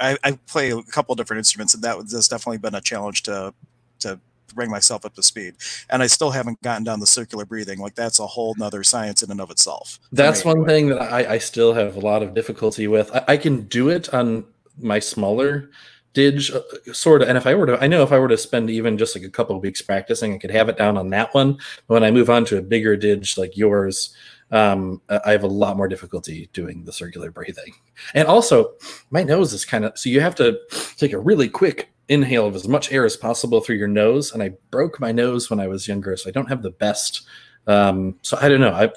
[0.00, 3.54] I, I play a couple different instruments, and that has definitely been a challenge to
[4.00, 4.20] to
[4.54, 5.54] bring myself up to speed.
[5.90, 7.80] And I still haven't gotten down the circular breathing.
[7.80, 9.98] Like that's a whole nother science in and of itself.
[10.12, 13.10] That's one thing that I, I, still have a lot of difficulty with.
[13.14, 14.44] I, I can do it on
[14.78, 15.70] my smaller
[16.14, 18.38] didge uh, sort of and if i were to i know if i were to
[18.38, 21.10] spend even just like a couple of weeks practicing i could have it down on
[21.10, 21.54] that one
[21.88, 24.14] but when i move on to a bigger didge like yours
[24.54, 27.74] um, I have a lot more difficulty doing the circular breathing.
[28.14, 28.74] And also,
[29.10, 30.58] my nose is kind of so you have to
[30.96, 34.32] take a really quick inhale of as much air as possible through your nose.
[34.32, 37.26] And I broke my nose when I was younger, so I don't have the best.
[37.66, 38.72] Um, so I don't know.
[38.72, 38.92] I,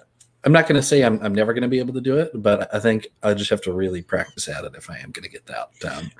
[0.45, 2.31] I'm not going to say I'm, I'm never going to be able to do it,
[2.35, 5.23] but I think I just have to really practice at it if I am going
[5.23, 6.11] to get that down.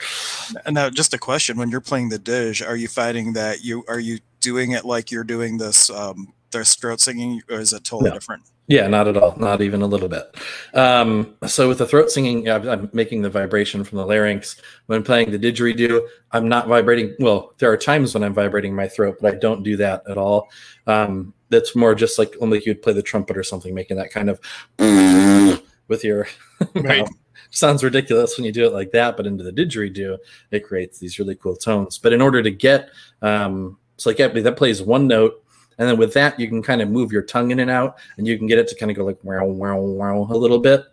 [0.73, 3.99] Now, just a question: When you're playing the didge, are you finding that you are
[3.99, 8.09] you doing it like you're doing this um, their throat singing, or is it totally
[8.09, 8.15] no.
[8.15, 8.43] different?
[8.67, 9.33] Yeah, not at all.
[9.37, 10.35] Not even a little bit.
[10.73, 14.61] Um, so with the throat singing, I'm making the vibration from the larynx.
[14.87, 17.15] When playing the didgeridoo, I'm not vibrating.
[17.19, 20.17] Well, there are times when I'm vibrating my throat, but I don't do that at
[20.17, 20.49] all.
[20.85, 24.29] Um, that's more just like like you'd play the trumpet or something, making that kind
[24.29, 24.41] of
[25.87, 26.27] with your
[26.75, 27.07] right.
[27.49, 30.17] Sounds ridiculous when you do it like that, but into the didgeridoo,
[30.51, 31.97] it creates these really cool tones.
[31.97, 32.89] But in order to get,
[33.21, 35.41] um, so like that plays one note
[35.77, 38.27] and then with that, you can kind of move your tongue in and out, and
[38.27, 40.85] you can get it to kind of go like wow, wow, wow a little bit.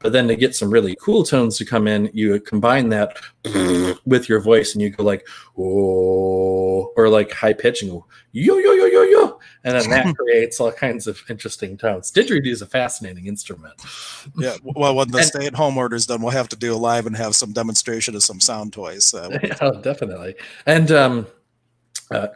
[0.00, 3.18] But then to get some really cool tones to come in, you combine that
[4.06, 5.26] with your voice, and you go like
[5.58, 10.14] oh, or like high pitch and go yo yo yo yo yo, and then that
[10.16, 12.10] creates all kinds of interesting tones.
[12.10, 13.74] Didgeridoo is a fascinating instrument.
[14.38, 17.16] Yeah, well, when the stay-at-home order is done, we'll have to do a live and
[17.16, 19.04] have some demonstration of some sound toys.
[19.04, 19.30] So.
[19.42, 20.36] yeah, definitely.
[20.64, 21.26] And um,
[22.10, 22.28] uh,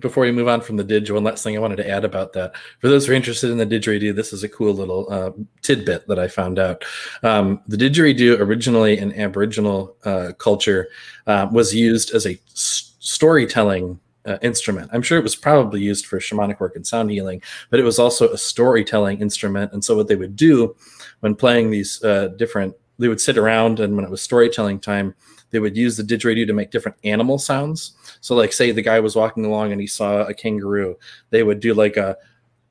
[0.00, 2.32] before we move on from the didge, one last thing I wanted to add about
[2.32, 2.56] that.
[2.80, 5.30] For those who are interested in the didgeridoo, this is a cool little uh,
[5.62, 6.84] tidbit that I found out.
[7.22, 10.88] Um, the didgeridoo, originally in Aboriginal uh, culture,
[11.26, 14.90] uh, was used as a storytelling uh, instrument.
[14.92, 17.98] I'm sure it was probably used for shamanic work and sound healing, but it was
[17.98, 19.72] also a storytelling instrument.
[19.72, 20.76] And so, what they would do
[21.20, 25.14] when playing these uh, different they would sit around, and when it was storytelling time,
[25.50, 27.96] they would use the didgeridoo to make different animal sounds.
[28.20, 30.96] So, like, say the guy was walking along and he saw a kangaroo,
[31.30, 32.16] they would do like a,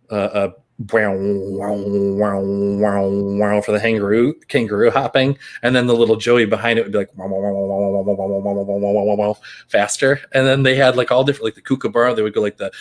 [0.10, 6.16] a, a wow, wow, wow, wow, for the kangaroo, kangaroo hopping, and then the little
[6.16, 7.10] Joey behind it would be like
[9.70, 12.58] faster, and then they had like all different, like the kookaburra, they would go like
[12.58, 12.72] the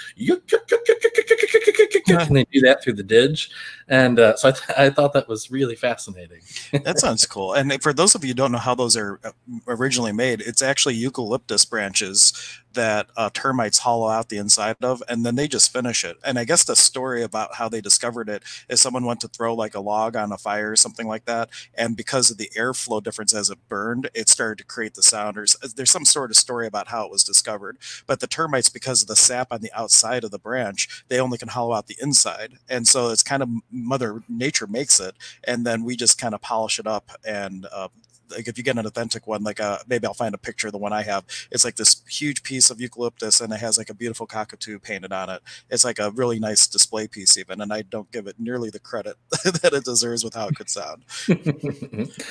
[2.09, 3.51] and they do that through the didge,
[3.89, 6.41] and uh, so I, th- I thought that was really fascinating.
[6.85, 7.55] that sounds cool.
[7.55, 9.21] And for those of you who don't know how those are
[9.67, 12.33] originally made, it's actually eucalyptus branches
[12.77, 16.17] that uh, termites hollow out the inside of, and then they just finish it.
[16.25, 19.55] And I guess the story about how they discovered it is someone went to throw
[19.55, 23.03] like a log on a fire or something like that, and because of the airflow
[23.03, 25.37] difference as it burned, it started to create the sound.
[25.37, 27.79] Or there's some sort of story about how it was discovered.
[28.07, 31.39] But the termites, because of the sap on the outside of the branch, they only
[31.39, 35.67] can hollow out the inside, and so it's kind of Mother Nature makes it, and
[35.67, 37.89] then we just kind of polish it up and uh,
[38.31, 40.73] like if you get an authentic one, like uh, maybe I'll find a picture of
[40.73, 41.25] the one I have.
[41.51, 45.13] It's like this huge piece of eucalyptus, and it has like a beautiful cockatoo painted
[45.13, 45.43] on it.
[45.71, 48.81] It's like a really nice display piece, even, and I don't give it nearly the
[48.81, 51.05] credit that it deserves with how it could sound.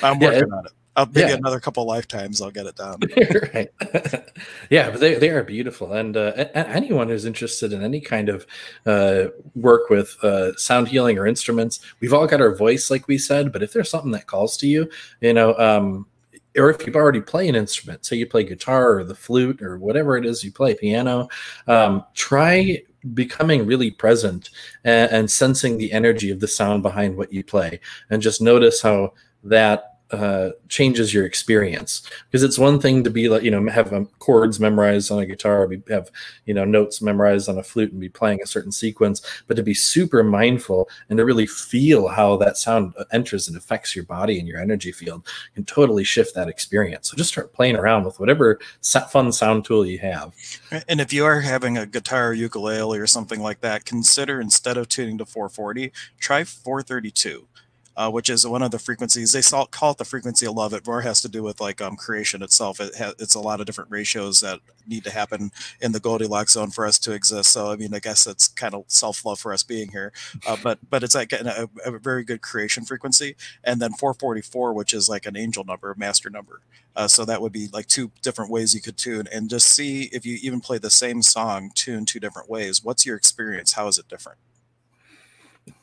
[0.02, 0.72] I'm working yeah, on it.
[0.96, 1.36] I'll maybe yeah.
[1.36, 2.98] another couple lifetimes I'll get it done.
[3.54, 3.70] right.
[4.70, 5.92] yeah, but they, they are beautiful.
[5.92, 8.46] And uh, anyone who's interested in any kind of
[8.86, 13.18] uh, work with uh, sound healing or instruments, we've all got our voice, like we
[13.18, 13.52] said.
[13.52, 14.88] But if there's something that calls to you,
[15.20, 16.06] you know, um,
[16.56, 19.78] or if you already play an instrument, say you play guitar or the flute or
[19.78, 21.28] whatever it is you play, piano,
[21.66, 22.82] um, try
[23.12, 24.50] becoming really present
[24.82, 27.78] and, and, sensing the energy of the sound behind what you play,
[28.10, 29.12] and just notice how
[29.44, 32.02] that uh, changes your experience.
[32.30, 35.26] Because it's one thing to be like you know have um, chords memorized on a
[35.26, 36.10] guitar or be, have
[36.44, 39.62] you know notes memorized on a flute and be playing a certain sequence but to
[39.62, 44.04] be super mindful and to really feel how that sound uh, enters and affects your
[44.04, 47.10] body and your energy field can totally shift that experience.
[47.10, 48.60] So just start playing around with whatever
[49.10, 50.32] fun sound tool you have.
[50.88, 54.88] And if you are having a guitar ukulele or something like that consider instead of
[54.88, 57.46] tuning to 440 try 432
[57.96, 59.32] uh, which is one of the frequencies.
[59.32, 60.74] They call it the frequency of love.
[60.74, 62.80] It more has to do with like um, creation itself.
[62.80, 66.70] It it's a lot of different ratios that need to happen in the Goldilocks zone
[66.70, 67.52] for us to exist.
[67.52, 70.12] So I mean, I guess it's kind of self love for us being here.
[70.46, 73.36] Uh, but but it's like a, a, very good creation frequency.
[73.64, 76.60] And then 444, which is like an angel number, a master number.
[76.94, 80.04] Uh, so that would be like two different ways you could tune, and just see
[80.12, 82.82] if you even play the same song tuned two different ways.
[82.82, 83.72] What's your experience?
[83.72, 84.38] How is it different?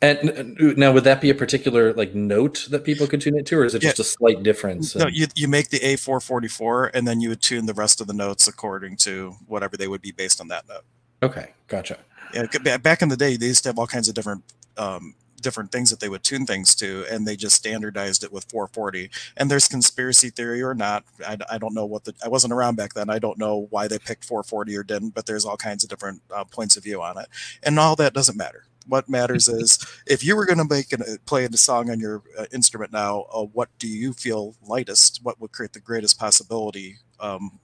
[0.01, 3.57] And now, would that be a particular like note that people could tune it to,
[3.59, 4.03] or is it just yeah.
[4.03, 4.95] a slight difference?
[4.95, 8.13] No, you, you make the A444, and then you would tune the rest of the
[8.13, 10.83] notes according to whatever they would be based on that note.
[11.21, 11.97] Okay, gotcha.
[12.33, 14.43] Yeah, back in the day, they used to have all kinds of different
[14.77, 18.45] um, different things that they would tune things to, and they just standardized it with
[18.49, 19.11] 440.
[19.37, 21.03] And there's conspiracy theory or not.
[21.25, 23.09] I, I don't know what the I wasn't around back then.
[23.09, 26.21] I don't know why they picked 440 or didn't, but there's all kinds of different
[26.33, 27.27] uh, points of view on it,
[27.61, 31.01] and all that doesn't matter what matters is if you were going to make an,
[31.01, 35.19] uh, play a song on your uh, instrument now, uh, what do you feel lightest?
[35.23, 36.97] What would create the greatest possibility?
[37.19, 37.59] Um,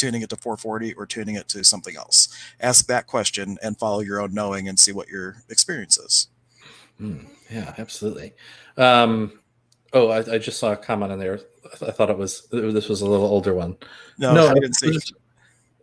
[0.00, 2.28] tuning it to 440 or tuning it to something else?
[2.58, 6.28] Ask that question and follow your own knowing and see what your experience is.
[7.00, 8.32] Mm, yeah, absolutely.
[8.76, 9.40] Um,
[9.92, 11.40] oh, I, I, just saw a comment on there.
[11.82, 13.76] I thought it was this was a little older one.
[14.18, 14.98] No, no I didn't see.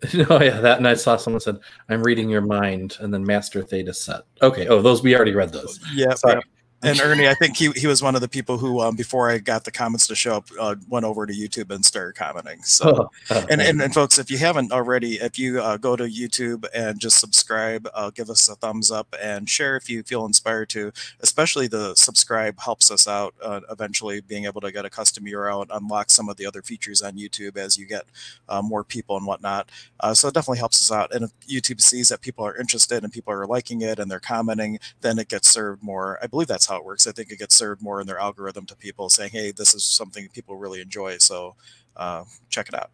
[0.30, 1.58] Oh yeah, that and I saw someone said,
[1.90, 4.22] "I'm reading your mind," and then Master Theta set.
[4.42, 4.68] Okay.
[4.68, 5.80] Oh, those we already read those.
[5.94, 6.14] Yeah.
[6.14, 6.42] Sorry
[6.84, 9.40] and Ernie, I think he, he was one of the people who, um, before I
[9.40, 12.62] got the comments to show up, uh, went over to YouTube and started commenting.
[12.68, 15.96] So, oh, oh, and, and, and folks, if you haven't already, if you uh, go
[15.96, 20.04] to YouTube and just subscribe, uh, give us a thumbs up and share if you
[20.04, 20.92] feel inspired to.
[21.22, 25.64] Especially the subscribe helps us out uh, eventually being able to get a custom URL
[25.64, 28.06] and unlock some of the other features on YouTube as you get
[28.50, 29.72] uh, more people and whatnot.
[30.02, 31.14] Uh, so it definitely helps us out.
[31.14, 34.20] And if YouTube sees that people are interested and people are liking it and they're
[34.20, 36.20] commenting, then it gets served more.
[36.22, 37.08] I believe that's how it works.
[37.08, 39.84] I think it gets served more in their algorithm to people saying, "Hey, this is
[39.84, 41.56] something people really enjoy." So
[41.96, 42.92] uh, check it out.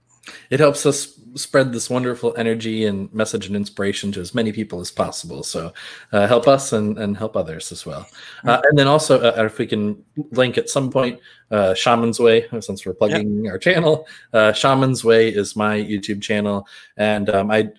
[0.50, 4.80] It helps us spread this wonderful energy and message and inspiration to as many people
[4.80, 5.44] as possible.
[5.44, 5.74] So
[6.14, 8.08] uh, help us and, and help others as well.
[8.46, 11.20] Uh, and then also, uh, if we can link at some point,
[11.52, 16.68] uh, Shaman's Way, since we're plugging our channel, uh, Shaman's Way is my YouTube channel.
[16.96, 17.72] And um, I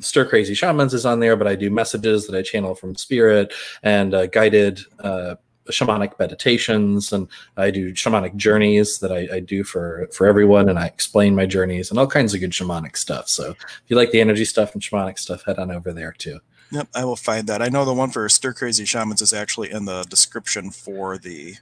[0.00, 3.52] Stir Crazy Shamans is on there, but I do messages that I channel from spirit
[3.82, 5.36] and uh, guided uh,
[5.68, 10.78] shamanic meditations, and I do shamanic journeys that I, I, do for for everyone, and
[10.78, 13.28] I explain my journeys and all kinds of good shamanic stuff.
[13.28, 16.40] So if you like the energy stuff and shamanic stuff, head on over there too.
[16.72, 17.62] Yep, I will find that.
[17.62, 21.54] I know the one for Stir Crazy Shamans is actually in the description for the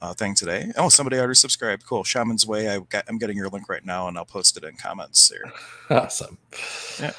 [0.00, 0.70] uh, thing today.
[0.76, 1.84] Oh, somebody already subscribed.
[1.84, 2.04] Cool.
[2.04, 2.68] Shaman's Way.
[2.68, 5.52] I got, I'm getting your link right now, and I'll post it in comments here.
[5.88, 6.36] Awesome.
[7.00, 7.12] Yeah.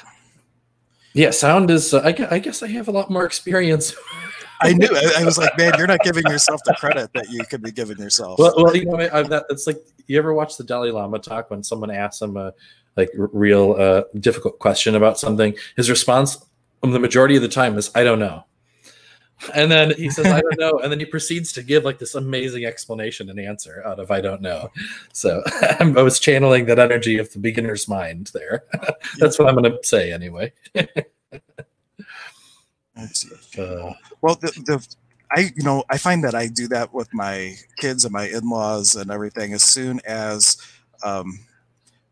[1.18, 1.92] Yeah, sound is.
[1.92, 3.92] Uh, I, I guess I have a lot more experience.
[4.60, 4.88] I knew.
[4.88, 7.72] I, I, was like, man, you're not giving yourself the credit that you could be
[7.72, 8.38] giving yourself.
[8.38, 11.50] Well, well you know, I, that, it's like you ever watch the Dalai Lama talk
[11.50, 12.52] when someone asks him a
[12.96, 15.56] like real uh, difficult question about something.
[15.76, 16.38] His response,
[16.84, 18.44] um, the majority of the time, is "I don't know."
[19.54, 20.80] And then he says, I don't know.
[20.80, 24.20] And then he proceeds to give like this amazing explanation and answer out of I
[24.20, 24.70] don't know.
[25.12, 25.42] So
[25.80, 28.64] I was channeling that energy of the beginner's mind there.
[29.18, 30.52] That's what I'm going to say anyway.
[33.56, 34.96] Uh, well, the, the,
[35.30, 38.96] I, you know, I find that I do that with my kids and my in-laws
[38.96, 39.52] and everything.
[39.52, 40.56] As soon as,
[41.04, 41.38] um,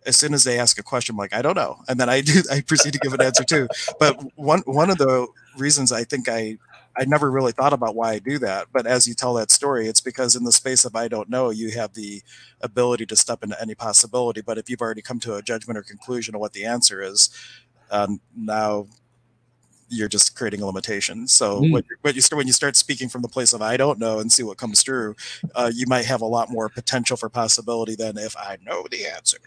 [0.06, 1.78] as soon as they ask a question, I'm like, I don't know.
[1.88, 3.66] And then I do, I proceed to give an answer too.
[3.98, 6.56] But one, one of the reasons I think I
[6.98, 8.68] I never really thought about why I do that.
[8.72, 11.50] But as you tell that story, it's because in the space of I don't know,
[11.50, 12.22] you have the
[12.60, 14.40] ability to step into any possibility.
[14.40, 17.30] But if you've already come to a judgment or conclusion of what the answer is,
[17.90, 18.86] um, now
[19.88, 21.28] you're just creating a limitation.
[21.28, 21.72] So mm.
[21.72, 24.18] when, when, you start when you start speaking from the place of I don't know
[24.18, 25.16] and see what comes through,
[25.54, 29.06] uh, you might have a lot more potential for possibility than if I know the
[29.06, 29.38] answer.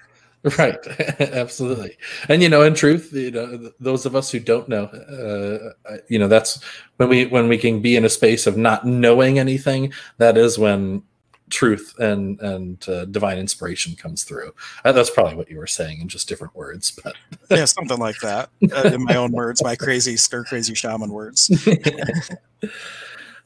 [0.57, 0.77] Right,
[1.19, 1.97] absolutely.
[2.29, 6.17] And you know, in truth, you know, those of us who don't know, uh, you
[6.17, 6.63] know, that's
[6.97, 9.91] when we when we can be in a space of not knowing anything.
[10.17, 11.03] That is when
[11.49, 14.53] truth and and uh, divine inspiration comes through.
[14.85, 17.15] Uh, that's probably what you were saying in just different words, but
[17.49, 18.49] yeah, something like that.
[18.71, 21.51] Uh, in my own words, my crazy stir crazy shaman words.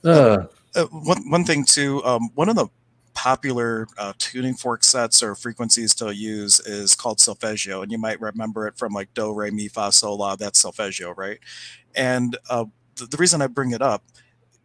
[0.06, 0.48] Uh.
[0.76, 2.68] Uh, one one thing too, um, one of the
[3.14, 8.20] popular uh, tuning fork sets or frequencies to use is called solfeggio, and you might
[8.20, 10.36] remember it from like do, re, mi, fa, sol, la.
[10.36, 11.40] That's solfeggio, right?
[11.96, 14.04] And uh, the, reason I bring it up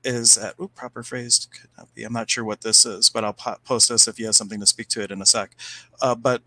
[0.04, 2.04] is that ooh, proper phrase could not be.
[2.04, 4.60] I'm not sure what this is, but I'll po- post this if you have something
[4.60, 5.54] to speak to it in a sec.
[6.00, 6.42] Uh, but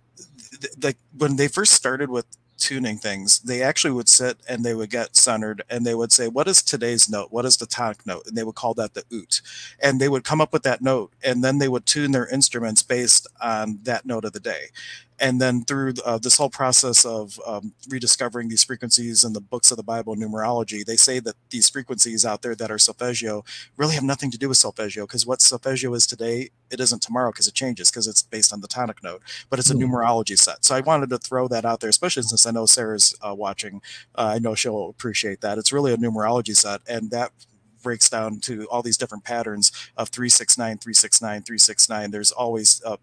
[0.60, 2.26] th- th- when they first started with
[2.62, 6.28] tuning things, they actually would sit and they would get centered and they would say,
[6.28, 7.32] What is today's note?
[7.32, 8.28] What is the tonic note?
[8.28, 9.42] And they would call that the ut.
[9.82, 12.84] And they would come up with that note and then they would tune their instruments
[12.84, 14.68] based on that note of the day
[15.22, 19.70] and then through uh, this whole process of um, rediscovering these frequencies in the books
[19.70, 23.46] of the Bible numerology, they say that these frequencies out there that are solfeggio
[23.78, 27.32] really have nothing to do with solfeggio because what solfeggio is today, it isn't tomorrow
[27.32, 29.94] because it changes because it's based on the tonic note, but it's a mm-hmm.
[29.94, 30.66] numerology set.
[30.66, 33.84] So I wanted to throw that out there, especially since I know Sarah's uh, watching.
[34.16, 35.60] Uh, I know she'll appreciate that.
[35.60, 37.32] It's really a numerology set, and that
[37.84, 42.98] breaks down to all these different patterns of 369 369 369 there's always uh,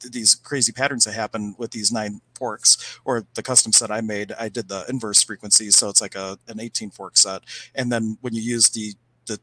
[0.00, 4.32] these crazy patterns that happen with these nine forks or the custom set I made,
[4.38, 5.70] I did the inverse frequency.
[5.70, 7.42] So it's like a, an 18 fork set.
[7.74, 8.94] And then when you use the,
[9.26, 9.38] the,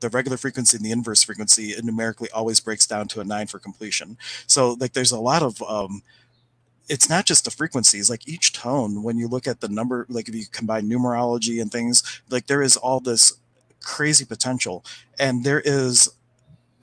[0.00, 3.46] the regular frequency and the inverse frequency, it numerically always breaks down to a nine
[3.46, 4.16] for completion.
[4.46, 6.02] So like there's a lot of, um,
[6.88, 10.28] it's not just the frequencies like each tone when you look at the number like
[10.28, 13.34] if you combine numerology and things like there is all this
[13.82, 14.84] crazy potential
[15.18, 16.10] and there is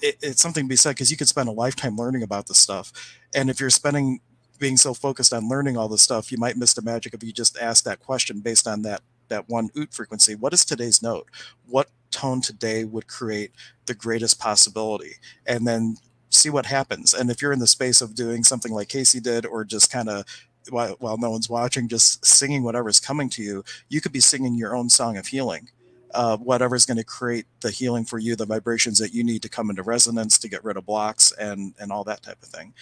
[0.02, 2.60] it, it's something to be said because you could spend a lifetime learning about this
[2.60, 2.92] stuff.
[3.34, 4.20] And if you're spending
[4.60, 7.34] being so focused on learning all this stuff, you might miss the magic if you
[7.34, 10.36] just ask that question based on that that one ut frequency.
[10.36, 11.28] What is today's note?
[11.68, 13.52] What tone today would create
[13.88, 15.14] the greatest possibility?
[15.46, 15.98] And then
[16.30, 17.14] see what happens.
[17.14, 20.10] And if you're in the space of doing something like Casey did, or just kind
[20.10, 20.26] of
[20.70, 24.56] while, while no one's watching, just singing whatever's coming to you, you could be singing
[24.56, 25.70] your own song of healing
[26.16, 29.50] uh, whatever's going to create the healing for you, the vibrations that you need to
[29.50, 32.74] come into resonance to get rid of blocks and and all that type of thing.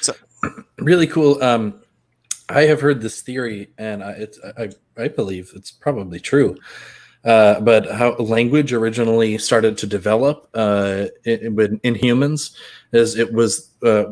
[0.00, 0.14] So,
[0.78, 1.42] really cool.
[1.42, 1.80] Um,
[2.48, 4.70] I have heard this theory, and I, it's I,
[5.02, 6.56] I believe it's probably true.
[7.24, 12.56] Uh, but how language originally started to develop uh, in, in, humans
[12.92, 14.06] is it was uh,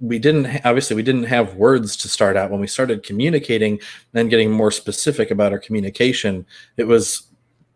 [0.00, 3.80] we didn't obviously we didn't have words to start out when we started communicating
[4.12, 6.44] and getting more specific about our communication
[6.76, 7.26] it was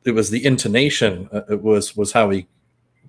[0.04, 2.46] it was the intonation uh, it was was how he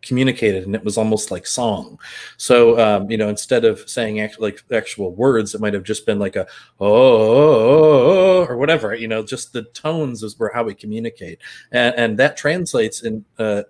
[0.02, 2.00] communicated and it was almost like song.
[2.38, 6.06] So um, you know instead of saying actual, like actual words it might have just
[6.06, 6.48] been like a
[6.80, 11.40] oh, oh, oh, or whatever you know just the tones is were how we communicate.
[11.72, 13.64] And, and that translates in uh,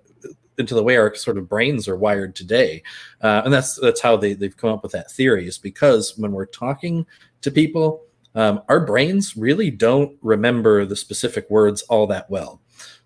[0.58, 2.84] into the way our sort of brains are wired today.
[3.22, 6.32] Uh, and that's that's how they, they've come up with that theory is because when
[6.32, 7.06] we're talking
[7.42, 8.04] to people
[8.34, 12.62] um, our brains really don't remember the specific words all that well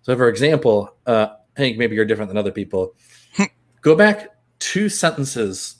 [0.06, 2.94] so, for example, uh, Hank, maybe you're different than other people.
[3.80, 5.78] Go back two sentences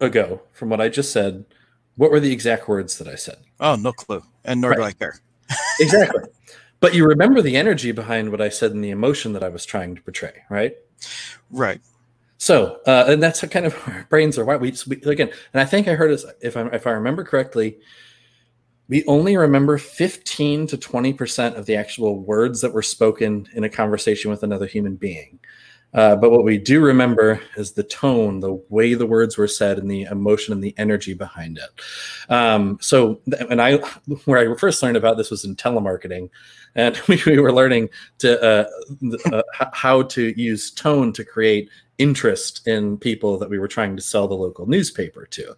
[0.00, 1.44] ago from what I just said.
[1.94, 3.36] What were the exact words that I said?
[3.60, 4.24] Oh, no clue.
[4.44, 4.76] And nor right.
[4.76, 5.20] do I care.
[5.78, 6.24] exactly.
[6.80, 9.64] But you remember the energy behind what I said and the emotion that I was
[9.64, 10.74] trying to portray, right?
[11.48, 11.80] Right.
[12.38, 15.64] So, uh, and that's kind of our brains are why We, we again, and I
[15.64, 17.78] think I heard this if I if I remember correctly,
[18.88, 23.64] we only remember 15 to 20 percent of the actual words that were spoken in
[23.64, 25.38] a conversation with another human being.
[25.94, 29.78] Uh, but what we do remember is the tone, the way the words were said,
[29.78, 32.32] and the emotion and the energy behind it.
[32.32, 33.76] Um, so, and I,
[34.24, 36.30] where I first learned about this was in telemarketing,
[36.74, 38.66] and we, we were learning to uh,
[39.32, 44.02] uh, how to use tone to create interest in people that we were trying to
[44.02, 45.56] sell the local newspaper to.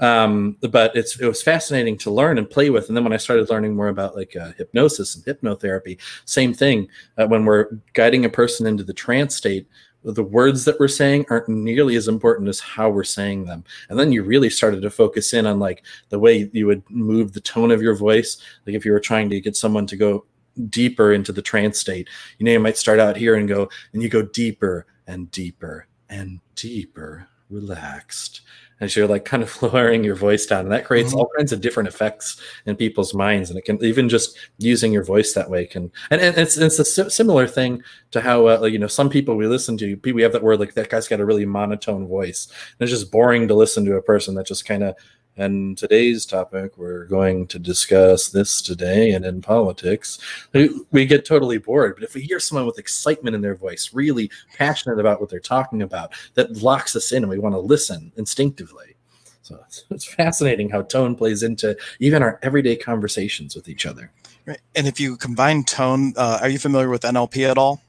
[0.00, 2.88] Um, but it's it was fascinating to learn and play with.
[2.88, 6.88] And then when I started learning more about like uh, hypnosis and hypnotherapy, same thing.
[7.16, 9.66] Uh, when we're guiding a person into the trance state,
[10.04, 13.64] the words that we're saying aren't nearly as important as how we're saying them.
[13.88, 17.32] And then you really started to focus in on like the way you would move
[17.32, 18.40] the tone of your voice.
[18.66, 20.24] Like if you were trying to get someone to go
[20.68, 22.08] deeper into the trance state,
[22.38, 25.88] you know, you might start out here and go, and you go deeper and deeper
[26.08, 28.42] and deeper, relaxed,
[28.80, 30.60] as you're like kind of lowering your voice down.
[30.60, 31.20] And that creates mm-hmm.
[31.20, 33.50] all kinds of different effects in people's minds.
[33.50, 36.78] And it can even just using your voice that way can, and, and it's, it's
[36.78, 37.82] a similar thing
[38.12, 40.74] to how, uh, you know, some people we listen to, we have that word like
[40.74, 42.46] that guy's got a really monotone voice.
[42.78, 44.94] And it's just boring to listen to a person that just kind of
[45.38, 50.18] and today's topic, we're going to discuss this today and in politics.
[50.52, 51.94] We get totally bored.
[51.94, 55.38] But if we hear someone with excitement in their voice, really passionate about what they're
[55.38, 58.96] talking about, that locks us in and we want to listen instinctively.
[59.42, 64.10] So it's, it's fascinating how tone plays into even our everyday conversations with each other.
[64.44, 64.60] Right.
[64.74, 67.80] And if you combine tone, uh, are you familiar with NLP at all?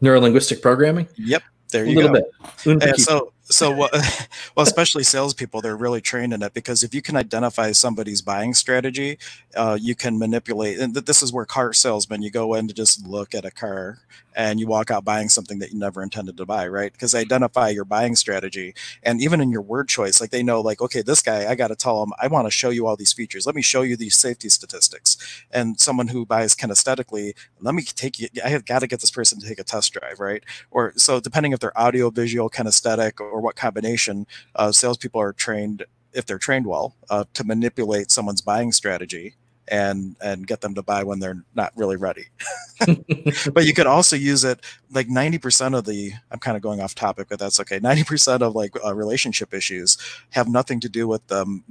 [0.00, 1.06] Neuro linguistic programming?
[1.16, 1.42] Yep.
[1.70, 2.00] There you go.
[2.00, 2.78] a little go.
[2.78, 2.98] bit.
[2.98, 3.70] so so
[4.56, 8.54] well, especially salespeople, they're really trained in it because if you can identify somebody's buying
[8.54, 9.18] strategy,
[9.56, 10.78] uh, you can manipulate.
[10.78, 13.98] And this is where car salesmen, you go in to just look at a car
[14.34, 16.92] and you walk out buying something that you never intended to buy, right?
[16.92, 20.60] Because they identify your buying strategy and even in your word choice, like they know,
[20.60, 22.96] like, okay, this guy, I got to tell him, I want to show you all
[22.96, 23.46] these features.
[23.46, 25.16] Let me show you these safety statistics.
[25.50, 29.10] And someone who buys kinesthetically, let me take you, I have got to get this
[29.10, 30.44] person to take a test drive, right?
[30.70, 35.84] Or so depending if they're audio, visual, kinesthetic, or what combination, uh, salespeople are trained
[36.12, 39.34] if they're trained well uh, to manipulate someone's buying strategy
[39.70, 42.26] and and get them to buy when they're not really ready.
[43.52, 44.60] But you could also use it
[44.90, 48.54] like 90% of the i'm kind of going off topic but that's okay 90% of
[48.54, 49.98] like uh, relationship issues
[50.30, 51.64] have nothing to do with them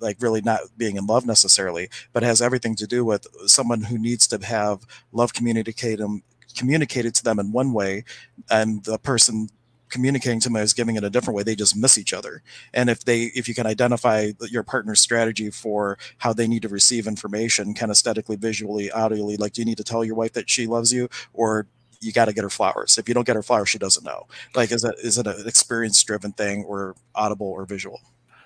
[0.00, 3.96] like really not being in love necessarily but has everything to do with someone who
[3.96, 4.80] needs to have
[5.12, 6.24] love communicate them
[6.56, 8.04] communicated to them in one way
[8.50, 9.48] and the person
[9.90, 11.42] communicating to them as giving it a different way.
[11.42, 12.42] They just miss each other.
[12.72, 16.68] And if they if you can identify your partner's strategy for how they need to
[16.68, 20.66] receive information kinesthetically visually audially like do you need to tell your wife that she
[20.66, 21.66] loves you or
[22.00, 22.96] you got to get her flowers?
[22.96, 24.26] If you don't get her flowers she doesn't know.
[24.54, 28.00] Like is it is it an experience driven thing or audible or visual?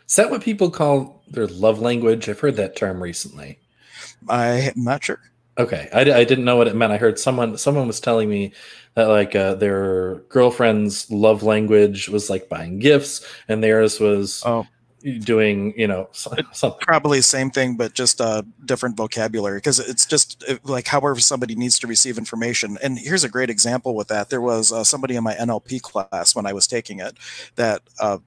[0.09, 2.29] Is that what people call their love language?
[2.29, 3.59] I've heard that term recently.
[4.29, 5.21] I'm not sure
[5.57, 6.93] Okay, I, I didn't know what it meant.
[6.93, 8.53] I heard someone someone was telling me
[8.95, 14.67] that like uh, their girlfriend's love language was like buying gifts, and theirs was oh.
[15.21, 16.45] doing you know something.
[16.81, 21.55] Probably same thing, but just a uh, different vocabulary because it's just like however somebody
[21.55, 22.77] needs to receive information.
[22.83, 24.31] And here's a great example with that.
[24.31, 27.17] There was uh, somebody in my NLP class when I was taking it
[27.55, 28.19] that uh,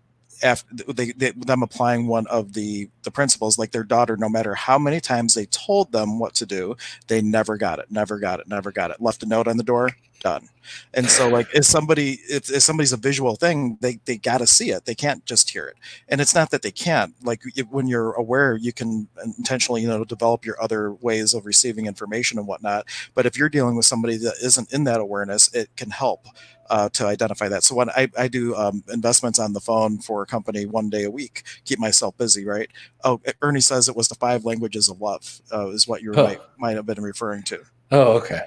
[0.43, 4.53] after they, they, them applying one of the the principles like their daughter no matter
[4.55, 6.75] how many times they told them what to do
[7.07, 9.01] they never got it never got it never got it.
[9.01, 10.49] Left a note on the door done.
[10.93, 14.47] And so like if somebody if, if somebody's a visual thing they they got to
[14.47, 14.85] see it.
[14.85, 15.75] They can't just hear it.
[16.09, 17.13] And it's not that they can't.
[17.23, 19.07] Like when you're aware you can
[19.37, 22.87] intentionally you know develop your other ways of receiving information and whatnot.
[23.13, 26.25] But if you're dealing with somebody that isn't in that awareness it can help
[26.69, 27.63] uh, to identify that.
[27.63, 31.03] So when I, I do um, investments on the phone for a company one day
[31.03, 32.69] a week, keep myself busy, right?
[33.03, 36.39] Oh, Ernie says it was the five languages of love uh, is what you might,
[36.57, 37.63] might have been referring to.
[37.91, 38.41] Oh, okay.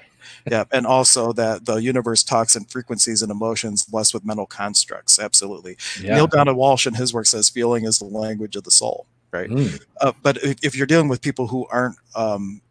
[0.49, 5.19] yeah, and also that the universe talks in frequencies and emotions, less with mental constructs.
[5.19, 5.77] Absolutely.
[5.99, 6.15] Yeah.
[6.15, 9.49] Neale Donald Walsch in his work says feeling is the language of the soul, right?
[9.49, 9.81] Mm.
[9.99, 12.61] Uh, but if, if, you're dealing with people who aren't um,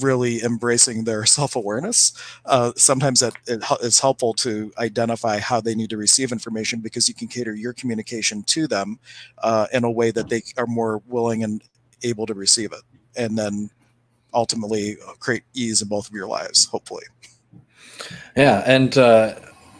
[0.00, 2.12] really embracing their self-awareness
[2.46, 7.08] uh, sometimes that it, it's helpful to identify how they need to receive information because
[7.08, 8.98] you can cater your communication to them
[9.42, 11.62] uh, in a way that they are more willing and
[12.02, 12.82] able to receive it
[13.16, 13.70] and then
[14.32, 17.04] ultimately create ease in both of your lives hopefully.
[18.36, 19.34] Yeah and uh,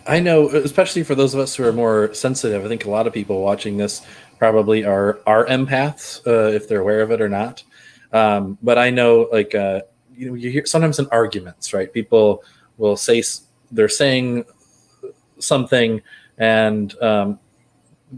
[0.07, 3.07] i know especially for those of us who are more sensitive i think a lot
[3.07, 4.05] of people watching this
[4.41, 7.63] probably are are empaths uh, if they're aware of it or not.
[8.13, 9.83] Um, but I know like uh,
[10.21, 11.93] you know you hear sometimes in arguments right?
[11.93, 12.45] People
[12.77, 13.23] will say
[13.73, 14.45] they're saying
[15.39, 16.03] something
[16.37, 17.39] and um,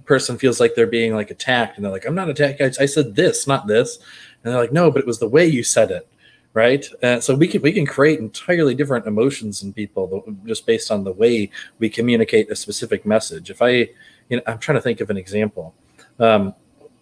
[0.05, 2.87] person feels like they're being like attacked and they're like i'm not attacked I, I
[2.87, 3.99] said this not this.
[4.43, 6.09] And they're like no but it was the way you said it.
[6.55, 6.85] Right?
[7.23, 11.13] So we can we can create entirely different emotions in people just based on the
[11.13, 13.49] way we communicate a specific message.
[13.49, 13.89] If i
[14.29, 15.75] you know i'm trying to think of an example.
[16.19, 16.55] Um,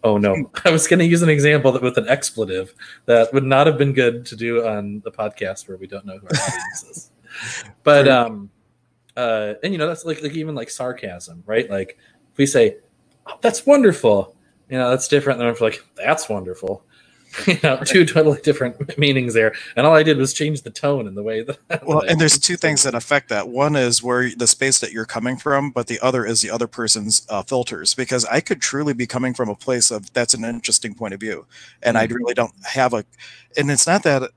[0.04, 0.50] oh no.
[0.64, 2.74] I was going to use an example that with an expletive
[3.06, 6.18] that would not have been good to do on the podcast where we don't know
[6.18, 7.10] who our audience is.
[7.84, 8.50] But um
[9.16, 11.70] uh and you know that's like, like even like sarcasm right?
[11.70, 11.96] Like
[12.32, 12.78] if we say
[13.26, 14.34] oh, that's wonderful
[14.68, 16.84] you know that's different than if like that's wonderful
[17.46, 21.06] you know two totally different meanings there and all i did was change the tone
[21.06, 24.30] and the way that well and there's two things that affect that one is where
[24.36, 27.94] the space that you're coming from but the other is the other person's uh, filters
[27.94, 31.20] because i could truly be coming from a place of that's an interesting point of
[31.20, 31.46] view
[31.82, 32.12] and mm-hmm.
[32.12, 33.04] i really don't have a
[33.56, 34.30] and it's not that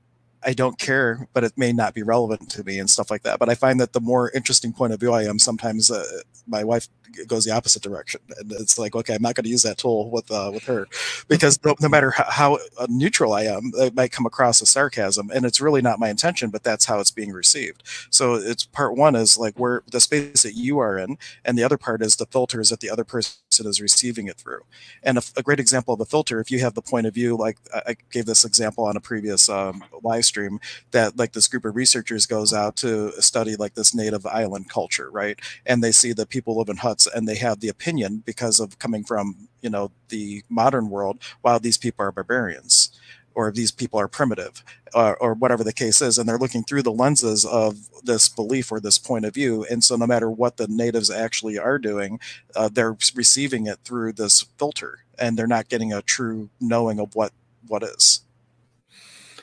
[0.46, 3.38] I don't care, but it may not be relevant to me and stuff like that.
[3.38, 6.04] But I find that the more interesting point of view I am, sometimes uh,
[6.46, 6.88] my wife
[7.26, 10.10] goes the opposite direction, and it's like, okay, I'm not going to use that tool
[10.10, 10.86] with uh, with her
[11.28, 14.70] because no, no, matter how, how, uh, neutral I am, it might come across as
[14.70, 17.82] sarcasm, and it's really not my intention, but that's how it's being received.
[18.10, 21.64] So it's part one is like where the space that you are in, and the
[21.64, 24.62] other part is the filters that the other person is receiving it through.
[25.02, 27.36] And a, a, great example of a filter, if you have the point of view,
[27.36, 31.64] like I gave this example on a previous um, live stream, that like this group
[31.64, 35.38] of researchers goes out to study like this native island culture, right?
[35.66, 38.78] And they see that people live in huts and they have the opinion because of
[38.78, 42.98] coming from, you know, the modern world, while these people are barbarians
[43.34, 44.62] or these people are primitive
[44.94, 48.70] uh, or whatever the case is and they're looking through the lenses of this belief
[48.70, 49.64] or this point of view.
[49.70, 52.20] And so no matter what the natives actually are doing
[52.56, 57.14] uh, they're receiving it through this filter and they're not getting a true knowing of
[57.14, 57.32] what
[57.66, 58.20] what is.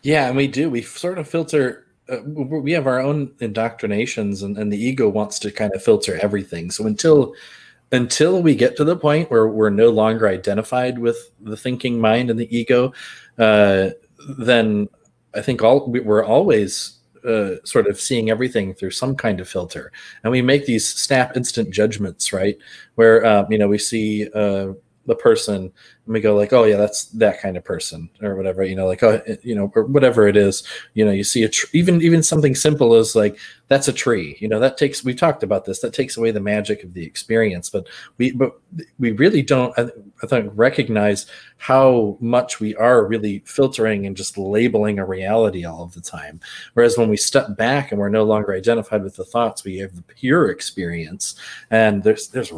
[0.03, 0.69] Yeah and we do.
[0.69, 5.39] We sort of filter uh, we have our own indoctrinations and, and the ego wants
[5.39, 6.71] to kind of filter everything.
[6.71, 7.33] So until
[7.91, 12.29] until we get to the point where we're no longer identified with the thinking mind
[12.29, 12.93] and the ego,
[13.37, 13.89] uh,
[14.37, 14.89] then
[15.33, 19.91] I think all we're always uh, sort of seeing everything through some kind of filter,
[20.23, 22.57] and we make these snap instant judgments, right?
[22.95, 24.73] Where um, you know we see uh,
[25.11, 25.71] the person and
[26.13, 29.03] we go like oh yeah that's that kind of person or whatever you know like
[29.03, 32.01] oh eh, you know or whatever it is you know you see a tr- even
[32.01, 33.37] even something simple as like
[33.67, 36.39] that's a tree you know that takes we talked about this that takes away the
[36.39, 37.87] magic of the experience but
[38.17, 38.53] we but
[38.99, 39.89] we really don't I,
[40.23, 41.25] I think recognize
[41.57, 46.39] how much we are really filtering and just labeling a reality all of the time.
[46.73, 49.95] Whereas when we step back and we're no longer identified with the thoughts we have
[49.95, 51.35] the pure experience
[51.69, 52.51] and there's there's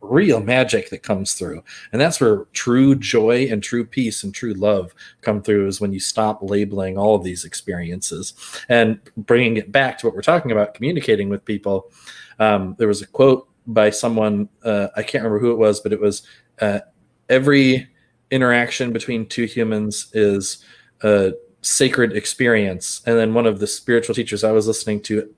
[0.00, 1.62] real magic that comes through.
[1.92, 5.92] And that's where true joy and true peace and true love come through is when
[5.92, 8.34] you stop labeling all of these experiences
[8.68, 11.90] and bringing it back to what we're talking about, communicating with people.
[12.38, 15.92] Um, there was a quote by someone, uh, I can't remember who it was, but
[15.92, 16.22] it was
[16.60, 16.80] uh,
[17.28, 17.88] every
[18.30, 20.64] interaction between two humans is
[21.02, 21.32] a
[21.62, 23.02] sacred experience.
[23.06, 25.34] And then one of the spiritual teachers I was listening to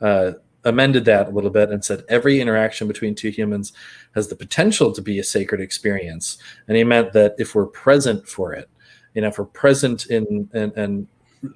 [0.00, 0.32] uh,
[0.66, 3.72] amended that a little bit and said every interaction between two humans
[4.14, 6.38] has the potential to be a sacred experience.
[6.68, 8.68] And he meant that if we're present for it,
[9.14, 11.06] you know, if we're present in and,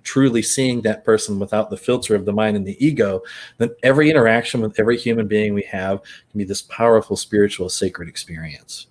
[0.05, 3.23] truly seeing that person without the filter of the mind and the ego,
[3.59, 6.01] then every interaction with every human being we have
[6.31, 8.87] can be this powerful spiritual sacred experience.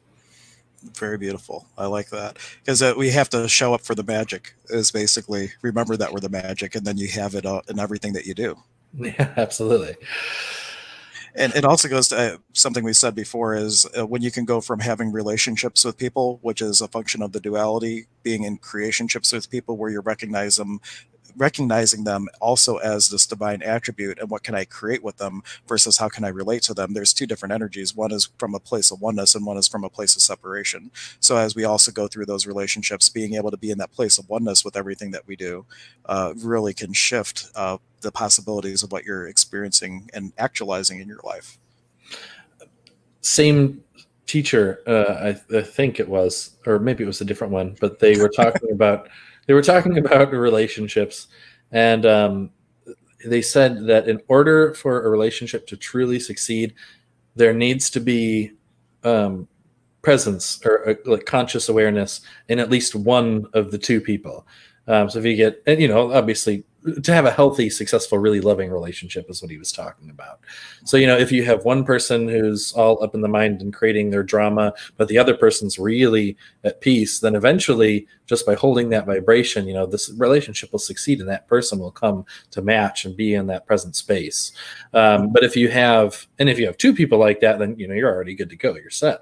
[0.98, 1.68] Very beautiful.
[1.78, 4.56] I like that because uh, we have to show up for the magic.
[4.70, 8.14] Is basically remember that we're the magic, and then you have it uh, in everything
[8.14, 8.58] that you do.
[8.98, 9.96] Yeah, absolutely.
[11.36, 14.46] And it also goes to uh, something we said before is uh, when you can
[14.46, 18.58] go from having relationships with people, which is a function of the duality, being in
[18.58, 20.82] creationships with people where you recognize them
[21.38, 25.98] recognizing them also as this divine attribute and what can I create with them versus
[25.98, 26.94] how can I relate to them.
[26.94, 27.96] There's two different energies.
[27.96, 30.92] One is from a place of oneness and one is from a place of separation.
[31.20, 34.18] So as we also go through those relationships, being able to be in that place
[34.18, 35.66] of oneness with everything that we do
[36.06, 41.22] uh, really can shift uh, the possibilities of what you're experiencing and actualizing in your
[41.24, 41.58] life.
[43.22, 43.84] Same
[44.30, 48.00] teacher, uh, I, I, think it was, or maybe it was a different one, but
[48.00, 49.10] they were talking about
[49.50, 51.28] they were talking about relationships,
[51.72, 52.52] and um,
[53.26, 56.76] they said that in order for a relationship to truly succeed,
[57.36, 58.52] there needs to be
[59.04, 59.48] um,
[60.04, 64.46] presence or uh, like conscious awareness in at least one of the two people.
[64.88, 66.64] Um, so if you get, and you know, obviously
[67.04, 70.40] to have a healthy, successful, really loving relationship is what he was talking about.
[70.86, 73.74] So, you know, if you have one person who's all up in the mind and
[73.74, 78.90] creating their drama, but the other person's really at peace, then eventually, just by holding
[78.90, 83.06] that vibration, you know, this relationship will succeed and that person will come to match
[83.06, 84.52] and be in that present space.
[84.94, 87.88] Um, but if you have, and if you have two people like that, then, you
[87.88, 89.20] know, you're already good to go, you're set.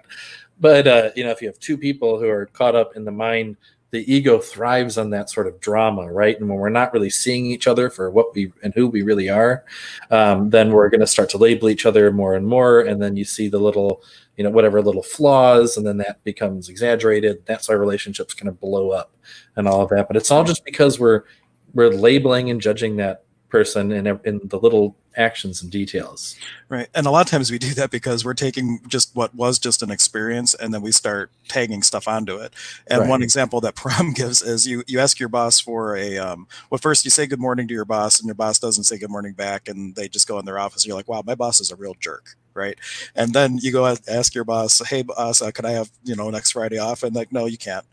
[0.59, 3.11] But, uh, you know, if you have two people who are caught up in the
[3.11, 3.57] mind,
[3.91, 6.37] the ego thrives on that sort of drama, right?
[6.37, 9.29] And when we're not really seeing each other for what we and who we really
[9.29, 9.63] are,
[10.11, 12.81] um, then we're going to start to label each other more and more.
[12.81, 14.03] And then you see the little,
[14.35, 17.45] you know, whatever little flaws, and then that becomes exaggerated.
[17.45, 19.15] That's why relationships kind of blow up
[19.55, 20.07] and all of that.
[20.07, 21.23] But it's all just because we're
[21.73, 26.35] we're labeling and judging that person in, in the little actions and details.
[26.69, 26.87] Right.
[26.93, 29.81] And a lot of times we do that because we're taking just what was just
[29.81, 32.53] an experience and then we start tagging stuff onto it.
[32.87, 33.09] And right.
[33.09, 36.77] one example that Pram gives is you you ask your boss for a um well
[36.77, 39.33] first you say good morning to your boss and your boss doesn't say good morning
[39.33, 40.85] back and they just go in their office.
[40.85, 42.35] You're like, wow, my boss is a real jerk.
[42.53, 42.77] Right.
[43.15, 46.29] And then you go ask your boss, hey boss, uh, can I have, you know,
[46.29, 47.03] next Friday off?
[47.03, 47.85] And like, no, you can't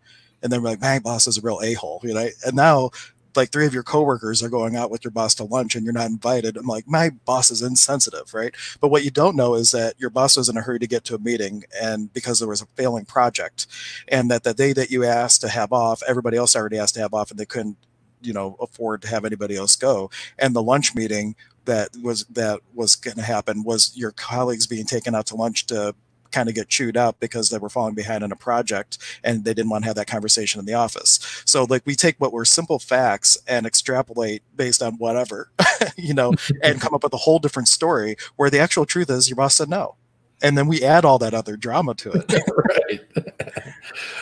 [0.44, 2.28] and then we're like, my boss is a real a-hole, you know.
[2.44, 2.90] And now
[3.36, 5.92] like three of your coworkers are going out with your boss to lunch and you're
[5.92, 6.56] not invited.
[6.56, 8.54] I'm like, my boss is insensitive, right?
[8.80, 11.04] But what you don't know is that your boss was in a hurry to get
[11.04, 13.66] to a meeting and because there was a failing project
[14.08, 17.00] and that the day that you asked to have off, everybody else already asked to
[17.00, 17.76] have off and they couldn't,
[18.22, 20.10] you know, afford to have anybody else go.
[20.38, 24.86] And the lunch meeting that was that was going to happen was your colleagues being
[24.86, 25.94] taken out to lunch to
[26.34, 29.54] kind of get chewed up because they were falling behind in a project and they
[29.54, 31.42] didn't want to have that conversation in the office.
[31.46, 35.50] So like we take what were simple facts and extrapolate based on whatever,
[35.96, 39.28] you know, and come up with a whole different story where the actual truth is
[39.28, 39.94] your boss said no.
[40.42, 42.32] And then we add all that other drama to it.
[42.90, 43.00] right.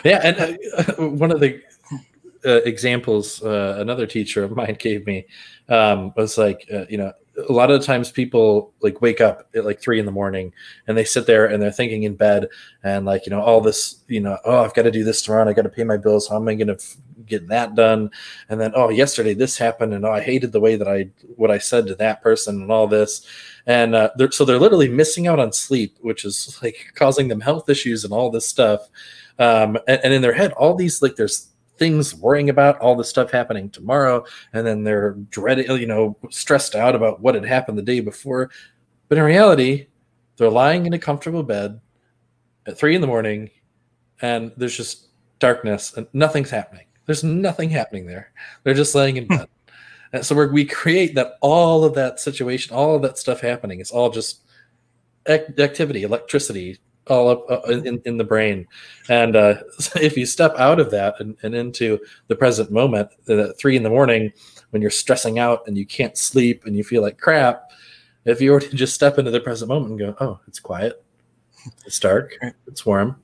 [0.04, 0.20] Yeah.
[0.22, 1.60] And uh, one of the
[2.44, 5.24] uh, examples uh, another teacher of mine gave me
[5.68, 7.12] um, was like, uh, you know,
[7.48, 10.52] a lot of the times people like wake up at like three in the morning
[10.86, 12.48] and they sit there and they're thinking in bed
[12.84, 15.40] and like you know all this you know oh i've got to do this tomorrow
[15.40, 16.28] and i got to pay my bills.
[16.28, 18.10] How am i going to f- get that done?
[18.48, 21.50] And then oh yesterday this happened and oh i hated the way that i what
[21.50, 23.26] i said to that person and all this.
[23.64, 27.40] And uh, they're, so they're literally missing out on sleep which is like causing them
[27.40, 28.88] health issues and all this stuff.
[29.38, 33.04] Um, and, and in their head all these like there's things worrying about all the
[33.04, 37.78] stuff happening tomorrow and then they're dreading you know stressed out about what had happened
[37.78, 38.50] the day before.
[39.08, 39.88] But in reality
[40.36, 41.80] they're lying in a comfortable bed
[42.66, 43.50] at three in the morning
[44.20, 45.08] and there's just
[45.38, 46.86] darkness and nothing's happening.
[47.06, 48.32] There's nothing happening there.
[48.62, 49.36] They're just laying in hmm.
[49.36, 49.48] bed.
[50.14, 53.80] And so we create that all of that situation all of that stuff happening.
[53.80, 54.42] It's all just
[55.26, 56.78] activity electricity
[57.12, 58.66] all up uh, in, in the brain.
[59.08, 59.54] And uh,
[59.96, 61.98] if you step out of that and, and into
[62.28, 64.32] the present moment, at three in the morning,
[64.70, 67.70] when you're stressing out and you can't sleep and you feel like crap,
[68.24, 71.04] if you were to just step into the present moment and go, oh, it's quiet,
[71.84, 72.36] it's dark,
[72.66, 73.16] it's warm,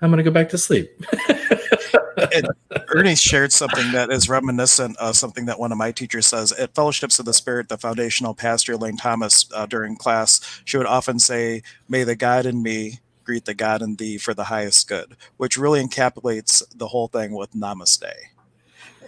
[0.00, 0.90] I'm going to go back to sleep.
[2.88, 6.52] Ernie shared something that is reminiscent of something that one of my teachers says.
[6.52, 10.86] At Fellowships of the Spirit, the foundational pastor, Elaine Thomas, uh, during class, she would
[10.86, 14.88] often say, May the God in me greet the God in thee for the highest
[14.88, 18.10] good, which really encapsulates the whole thing with namaste.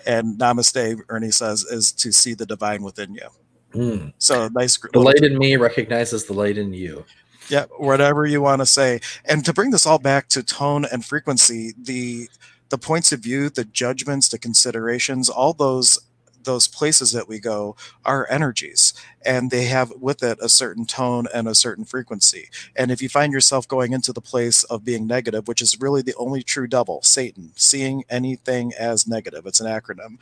[0.06, 3.28] And namaste, Ernie says, is to see the divine within you.
[3.72, 4.12] Mm.
[4.18, 4.78] So nice.
[4.92, 7.06] The light in me recognizes the light in you.
[7.48, 9.00] Yeah, whatever you want to say.
[9.24, 12.28] And to bring this all back to tone and frequency, the
[12.68, 15.98] the points of view, the judgments, the considerations, all those
[16.44, 21.26] those places that we go are energies and they have with it a certain tone
[21.34, 22.48] and a certain frequency.
[22.74, 26.02] And if you find yourself going into the place of being negative which is really
[26.02, 30.18] the only true devil satan seeing anything as negative it's an acronym.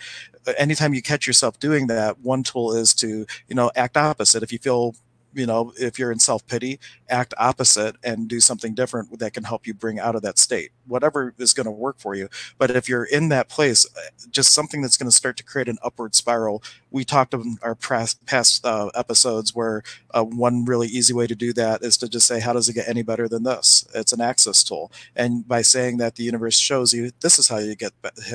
[0.57, 4.43] Anytime you catch yourself doing that one tool is to you know act opposite.
[4.43, 4.95] If you feel
[5.35, 9.45] you know, if you're in self pity, act opposite and do something different that can
[9.45, 12.29] help you bring out of that state, whatever is going to work for you.
[12.57, 15.69] But if you're in that place, uh, just something that's going to start to create
[15.69, 16.63] an upward spiral.
[16.91, 21.35] We talked in our past, past uh, episodes where uh, one really easy way to
[21.35, 23.87] do that is to just say, how does it get any better than this?
[23.95, 24.91] It's an access tool.
[25.15, 27.93] And by saying that the universe shows you, this is how you get,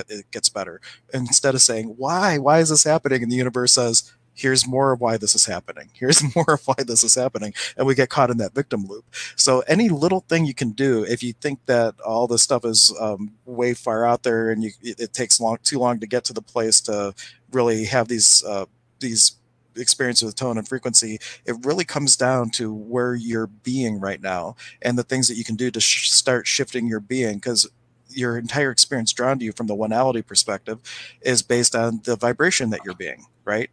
[0.08, 0.82] it gets better.
[1.14, 3.24] Instead of saying, why, why is this happening?
[3.24, 5.90] And the universe says, here's more of why this is happening.
[5.94, 7.54] Here's more of why this is happening.
[7.78, 9.06] And we get caught in that victim loop.
[9.36, 12.94] So any little thing you can do if you think that all this stuff is
[13.00, 16.34] um, way far out there and you, it, takes long too long to get to
[16.34, 17.14] the place to
[17.52, 18.66] really have these uh,
[19.00, 19.34] these
[19.76, 24.56] experiences with tone and frequency it really comes down to where you're being right now
[24.82, 27.36] and the things that you can do to sh- start shifting your being.
[27.36, 27.70] Because
[28.10, 30.80] your entire experience drawn to you from the one-ality perspective
[31.22, 33.70] is based on the vibration that you're being right?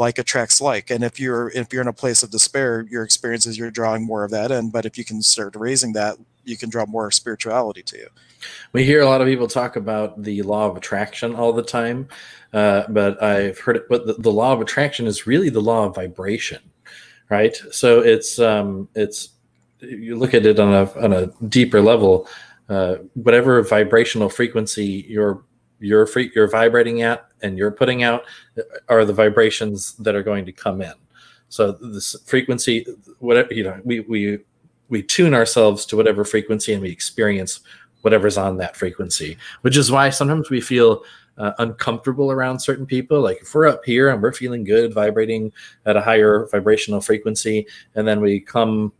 [0.00, 3.44] Like attracts like, and if you're if you're in a place of despair, your experience
[3.44, 4.70] is you're drawing more of that in.
[4.70, 8.08] But if you can start raising that, you can draw more spirituality to you.
[8.72, 12.08] We hear a lot of people talk about the law of attraction all the time,
[12.52, 13.88] uh, but I've heard it.
[13.90, 16.62] But the, the, law of attraction is really the law of vibration,
[17.28, 17.54] right?
[17.70, 19.30] So it's um, it's
[19.80, 22.26] you look at it on a on a deeper level.
[22.68, 25.42] Uh, whatever vibrational frequency you're
[25.80, 28.24] you're free, you're vibrating at and you're putting out
[28.88, 30.92] are the vibrations that are going to come in.
[31.48, 32.86] So this frequency,
[33.18, 34.38] whatever you know, we we
[34.88, 37.60] we tune ourselves to whatever frequency and we experience
[38.02, 41.02] whatever's on that frequency, which is why sometimes we feel
[41.38, 43.20] uh, uncomfortable around certain people.
[43.20, 45.52] Like if we're up here and we're feeling good, vibrating
[45.86, 48.92] at a higher vibrational frequency, and then we come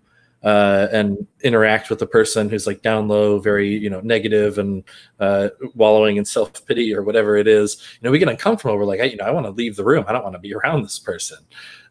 [0.43, 4.85] uh, and interact with a person who's like down low, very you know negative and
[5.19, 8.77] uh, wallowing in self pity or whatever it is, you know, we get uncomfortable.
[8.77, 10.05] We're like, hey, you know, I want to leave the room.
[10.09, 11.39] I don't want to be around this person.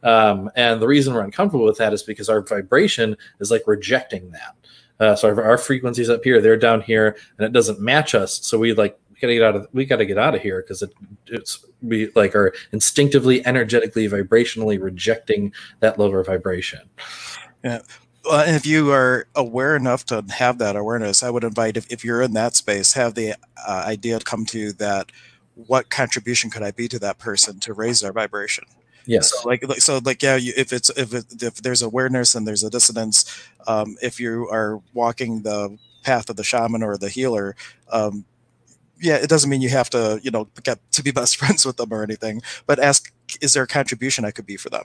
[0.01, 4.31] Um, and the reason we're uncomfortable with that is because our vibration is like rejecting
[4.31, 4.55] that.
[4.99, 8.39] Uh, so our, our frequencies up here, they're down here, and it doesn't match us.
[8.45, 10.81] So we like we gotta get out of we gotta get out of here because
[10.81, 10.91] it,
[11.27, 16.81] it's we like are instinctively, energetically, vibrationally rejecting that lower vibration.
[17.63, 17.81] Yeah.
[18.29, 22.05] Uh, if you are aware enough to have that awareness, I would invite if, if
[22.05, 23.33] you're in that space, have the
[23.67, 25.11] uh, idea come to you that
[25.55, 28.65] what contribution could I be to that person to raise their vibration?
[29.05, 29.31] Yes.
[29.31, 32.63] So like, so like, yeah, you, if it's, if, it, if there's awareness and there's
[32.63, 33.25] a dissonance,
[33.67, 37.55] um, if you are walking the path of the shaman or the healer,
[37.91, 38.25] um,
[39.01, 41.77] yeah, it doesn't mean you have to, you know, get to be best friends with
[41.77, 43.11] them or anything, but ask,
[43.41, 44.83] is there a contribution I could be for them?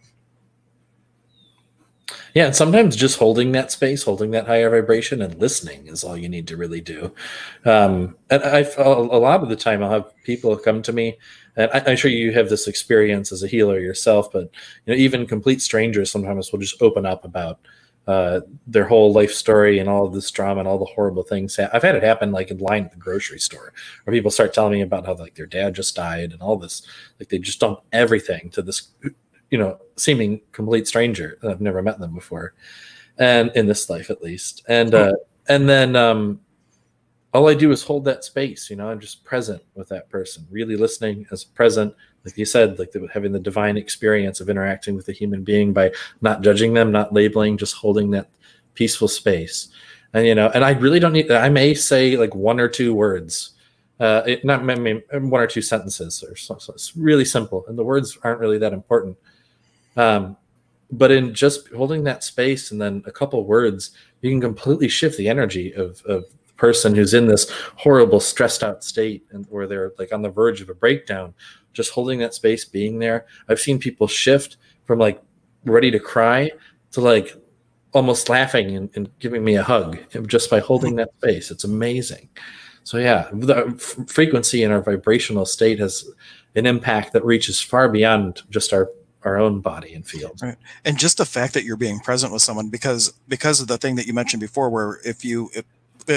[2.35, 6.17] Yeah, and sometimes just holding that space, holding that higher vibration, and listening is all
[6.17, 7.15] you need to really do.
[7.65, 11.17] Um, and I, a lot of the time, I'll have people come to me
[11.57, 14.51] and I, am sure you have this experience as a healer yourself, but
[14.87, 17.61] you know, even complete strangers sometimes will just open up about
[18.07, 21.59] uh, their whole life story and all of this drama and all the horrible things.
[21.59, 23.73] I've had it happen like in line at the grocery store,
[24.05, 26.83] where people start telling me about how like their dad just died and all this.
[27.19, 28.89] Like they just dump everything to this,
[29.55, 31.39] you know, seeming complete stranger.
[31.49, 32.55] I've never met them before,
[33.19, 34.65] and in this life at least.
[34.67, 35.13] And uh,
[35.49, 36.41] and then um,
[37.33, 38.69] all I do is hold that space.
[38.69, 41.95] You know, I'm just present with that person, really listening as present.
[42.25, 45.73] Like you said, like the, having the divine experience of interacting with a human being
[45.73, 48.31] by not judging them, not labeling, just holding that
[48.75, 49.69] peaceful space.
[50.15, 51.31] And you know, and I really don't need.
[51.31, 53.51] I may say like one or two words,
[54.01, 57.65] uh, it, not I mean, one or two sentences, or so, so it's really simple,
[57.69, 59.17] and the words aren't really that important.
[59.97, 60.37] Um,
[60.91, 63.91] but in just holding that space and then a couple words,
[64.21, 68.63] you can completely shift the energy of of the person who's in this horrible stressed
[68.63, 71.35] out state and where they're like on the verge of a breakdown.
[71.73, 73.27] Just holding that space being there.
[73.49, 75.21] I've seen people shift from like
[75.65, 76.53] ready to cry
[76.93, 77.35] to like
[77.93, 81.51] almost laughing and, and giving me a hug just by holding that space.
[81.51, 82.29] It's amazing.
[82.85, 83.73] So yeah the
[84.07, 86.09] frequency in our vibrational state has
[86.55, 88.91] an impact that reaches far beyond just our
[89.25, 90.41] our own body and field.
[90.43, 90.57] Right.
[90.85, 93.97] And just the fact that you're being present with someone because because of the thing
[93.97, 95.65] that you mentioned before where if you if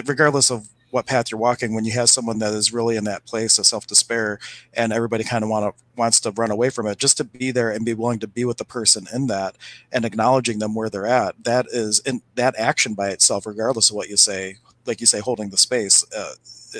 [0.07, 3.25] regardless of what path you're walking, when you have someone that is really in that
[3.25, 4.39] place of self despair,
[4.73, 7.51] and everybody kind of want to wants to run away from it, just to be
[7.51, 9.57] there and be willing to be with the person in that
[9.91, 13.95] and acknowledging them where they're at, that is in that action by itself, regardless of
[13.95, 14.55] what you say,
[14.85, 16.33] like you say, holding the space uh,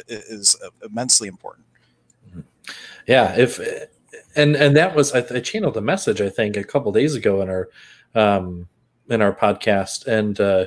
[0.07, 1.65] is immensely important.
[2.29, 2.41] Mm-hmm.
[3.07, 3.59] Yeah, if
[4.37, 7.41] and and that was I, I channeled a message I think a couple days ago
[7.41, 7.69] in our
[8.15, 8.67] um,
[9.09, 10.39] in our podcast and.
[10.39, 10.65] Uh,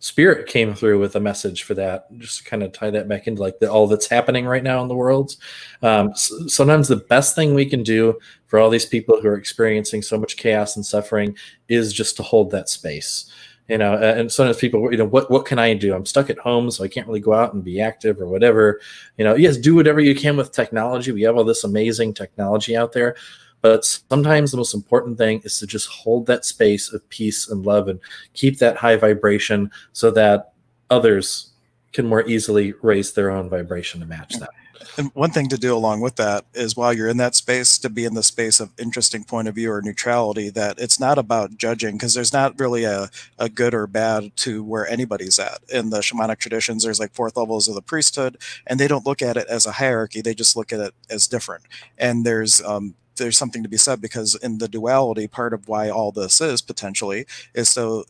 [0.00, 3.42] Spirit came through with a message for that, just kind of tie that back into
[3.42, 5.34] like the, all that's happening right now in the world.
[5.82, 8.16] Um, so sometimes the best thing we can do
[8.46, 11.36] for all these people who are experiencing so much chaos and suffering
[11.68, 13.32] is just to hold that space.
[13.68, 15.94] You know, and sometimes people, you know, what what can I do?
[15.94, 18.80] I'm stuck at home, so I can't really go out and be active or whatever.
[19.18, 21.12] You know, yes, do whatever you can with technology.
[21.12, 23.14] We have all this amazing technology out there,
[23.60, 27.66] but sometimes the most important thing is to just hold that space of peace and
[27.66, 28.00] love and
[28.32, 30.52] keep that high vibration so that
[30.88, 31.50] others
[31.92, 34.50] can more easily raise their own vibration to match that.
[34.96, 37.88] And one thing to do along with that is while you're in that space, to
[37.88, 41.56] be in the space of interesting point of view or neutrality, that it's not about
[41.56, 45.60] judging, because there's not really a, a good or bad to where anybody's at.
[45.68, 49.22] In the shamanic traditions, there's like fourth levels of the priesthood, and they don't look
[49.22, 51.64] at it as a hierarchy, they just look at it as different.
[51.96, 55.90] And there's um, there's something to be said because in the duality, part of why
[55.90, 58.04] all this is potentially is so.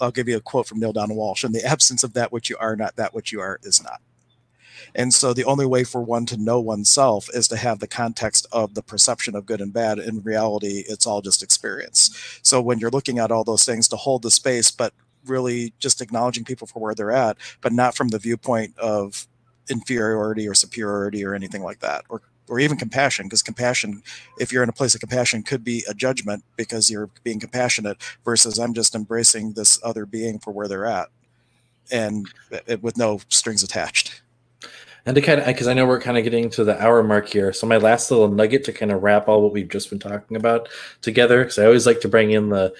[0.00, 2.48] I'll give you a quote from Neale Donald Walsch "In the absence of that which
[2.48, 4.00] you are not, that which you are is not."
[4.94, 8.46] And so the only way for one to know oneself is to have the context
[8.52, 9.98] of the perception of good and bad.
[9.98, 12.40] In reality, it's all just experience.
[12.42, 14.92] So when you're looking at all those things to hold the space, but
[15.26, 19.26] really just acknowledging people for where they're at, but not from the viewpoint of
[19.68, 24.02] inferiority or superiority or anything like that, or or even compassion, because compassion,
[24.38, 28.00] if you're in a place of compassion, could be a judgment because you're being compassionate
[28.24, 31.08] versus I'm just embracing this other being for where they're at,
[31.90, 32.28] and
[32.68, 34.22] it, with no strings attached.
[35.06, 37.28] And to kind of, because I know we're kind of getting to the hour mark
[37.28, 37.52] here.
[37.52, 40.36] So my last little nugget to kind of wrap all what we've just been talking
[40.36, 40.68] about
[41.00, 42.74] together, because I always like to bring in the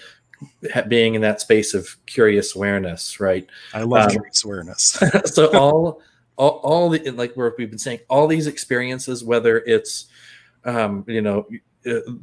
[0.87, 3.47] being in that space of curious awareness, right?
[3.73, 5.01] I love um, curious awareness.
[5.25, 6.01] so all,
[6.35, 10.07] all, all the like we've been saying, all these experiences, whether it's,
[10.65, 11.47] um, you know,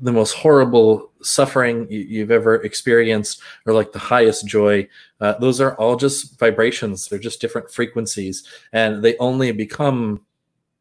[0.03, 4.87] the most horrible suffering you've ever experienced or like the highest joy
[5.25, 7.09] uh, those are all just vibrations.
[7.09, 10.21] They're just different frequencies and they only become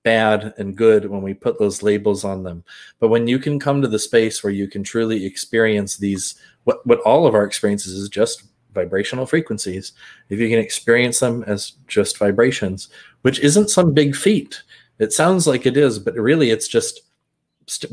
[0.03, 2.65] bad and good when we put those labels on them.
[2.99, 6.85] But when you can come to the space where you can truly experience these what
[6.85, 9.93] what all of our experiences is just vibrational frequencies
[10.29, 12.89] if you can experience them as just vibrations
[13.21, 14.61] which isn't some big feat.
[14.99, 16.99] It sounds like it is but really it's just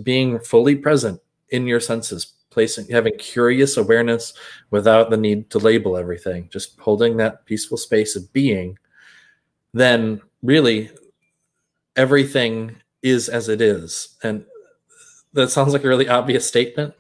[0.02, 4.34] being fully present in your senses, placing having curious awareness
[4.70, 8.78] without the need to label everything, just holding that peaceful space of being,
[9.72, 10.90] then really
[11.96, 14.16] everything is as it is.
[14.22, 14.44] And
[15.32, 16.94] that sounds like a really obvious statement,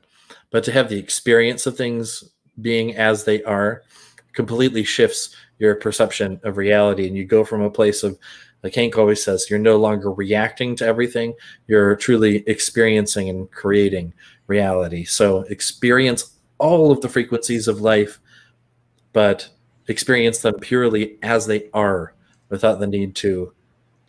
[0.50, 2.24] but to have the experience of things
[2.60, 3.82] being as they are
[4.32, 8.18] completely shifts your perception of reality and you go from a place of
[8.62, 11.34] like Hank always says, you're no longer reacting to everything,
[11.66, 14.12] you're truly experiencing and creating
[14.46, 15.04] reality.
[15.04, 18.20] So experience all of the frequencies of life,
[19.12, 19.48] but
[19.88, 22.14] experience them purely as they are
[22.50, 23.52] without the need to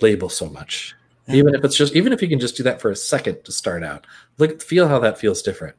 [0.02, 0.96] label so much.
[1.28, 3.54] Even if it's just, even if you can just do that for a second to
[3.54, 4.06] start out,
[4.38, 5.78] look, feel how that feels different.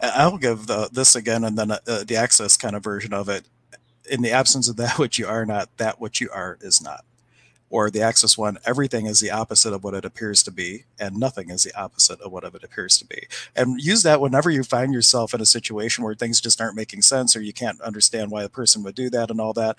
[0.00, 3.44] I'll give the, this again and then uh, the access kind of version of it.
[4.10, 7.04] In the absence of that which you are not, that which you are is not
[7.70, 11.16] or the Access one, everything is the opposite of what it appears to be, and
[11.16, 13.28] nothing is the opposite of what it appears to be.
[13.54, 17.02] And use that whenever you find yourself in a situation where things just aren't making
[17.02, 19.76] sense or you can't understand why a person would do that and all that.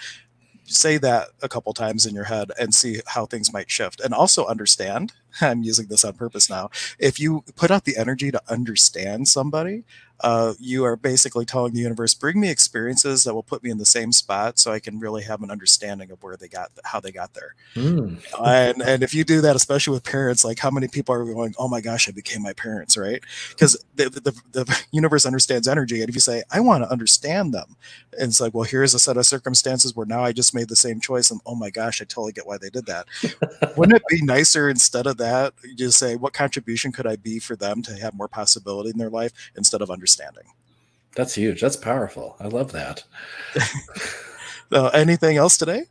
[0.63, 3.99] Say that a couple times in your head and see how things might shift.
[3.99, 5.11] And also understand,
[5.41, 9.83] I'm using this on purpose now, if you put out the energy to understand somebody,
[10.23, 13.77] uh, you are basically telling the universe, bring me experiences that will put me in
[13.77, 16.99] the same spot so I can really have an understanding of where they got, how
[16.99, 17.55] they got there.
[17.75, 18.21] Mm.
[18.45, 21.53] and, and if you do that, especially with parents, like how many people are going,
[21.57, 23.21] oh my gosh, I became my parents, right?
[23.49, 26.01] Because the, the, the universe understands energy.
[26.01, 27.75] And if you say, I want to understand them,
[28.17, 30.75] and it's like, well, here's a set of circumstances where now I just made the
[30.75, 31.31] same choice.
[31.31, 33.07] And oh my gosh, I totally get why they did that.
[33.77, 37.39] Wouldn't it be nicer instead of that, you just say, what contribution could I be
[37.39, 40.10] for them to have more possibility in their life instead of understanding?
[40.11, 40.51] Understanding.
[41.15, 41.61] That's huge.
[41.61, 42.35] That's powerful.
[42.39, 43.03] I love that.
[44.71, 45.83] uh, anything else today?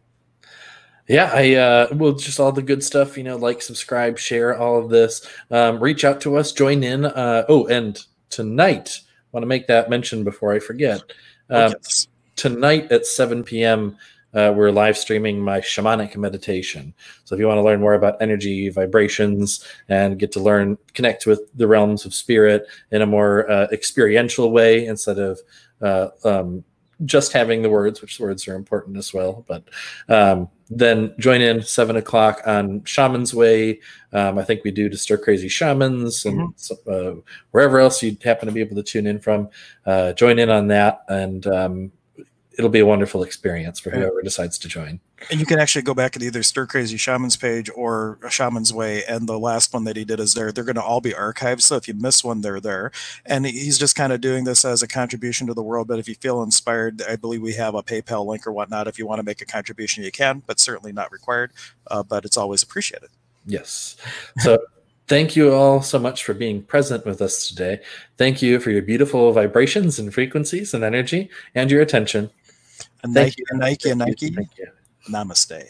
[1.08, 3.18] Yeah, I uh, well, just all the good stuff.
[3.18, 5.26] You know, like, subscribe, share all of this.
[5.50, 7.04] Um, reach out to us, join in.
[7.04, 9.00] Uh, oh, and tonight,
[9.32, 11.00] want to make that mention before I forget.
[11.50, 12.06] Um, yes.
[12.36, 13.98] Tonight at 7 p.m
[14.34, 16.94] uh, we're live streaming my shamanic meditation.
[17.24, 21.26] So if you want to learn more about energy, vibrations, and get to learn, connect
[21.26, 25.40] with the realms of spirit in a more uh, experiential way instead of
[25.82, 26.64] uh, um,
[27.04, 29.44] just having the words, which words are important as well.
[29.48, 29.64] But
[30.08, 33.80] um, then join in seven o'clock on Shaman's Way.
[34.12, 37.18] Um, I think we do to Stir Crazy Shamans and mm-hmm.
[37.18, 37.20] uh,
[37.52, 39.48] wherever else you'd happen to be able to tune in from.
[39.86, 41.92] Uh, join in on that and um,
[42.60, 45.00] it'll be a wonderful experience for whoever decides to join.
[45.30, 49.02] And you can actually go back and either Stir Crazy Shaman's page or Shaman's Way.
[49.06, 50.52] And the last one that he did is there.
[50.52, 51.62] They're going to all be archived.
[51.62, 52.92] So if you miss one, they're there.
[53.24, 55.88] And he's just kind of doing this as a contribution to the world.
[55.88, 58.88] But if you feel inspired, I believe we have a PayPal link or whatnot.
[58.88, 61.52] If you want to make a contribution, you can, but certainly not required.
[61.86, 63.08] Uh, but it's always appreciated.
[63.46, 63.96] Yes.
[64.40, 64.58] So
[65.10, 67.80] Thank you all so much for being present with us today.
[68.16, 72.30] Thank you for your beautiful vibrations and frequencies and energy and your attention.
[73.02, 73.58] And Nike, you.
[73.58, 74.64] Nike, Nike, Nike.
[75.08, 75.66] Namaste.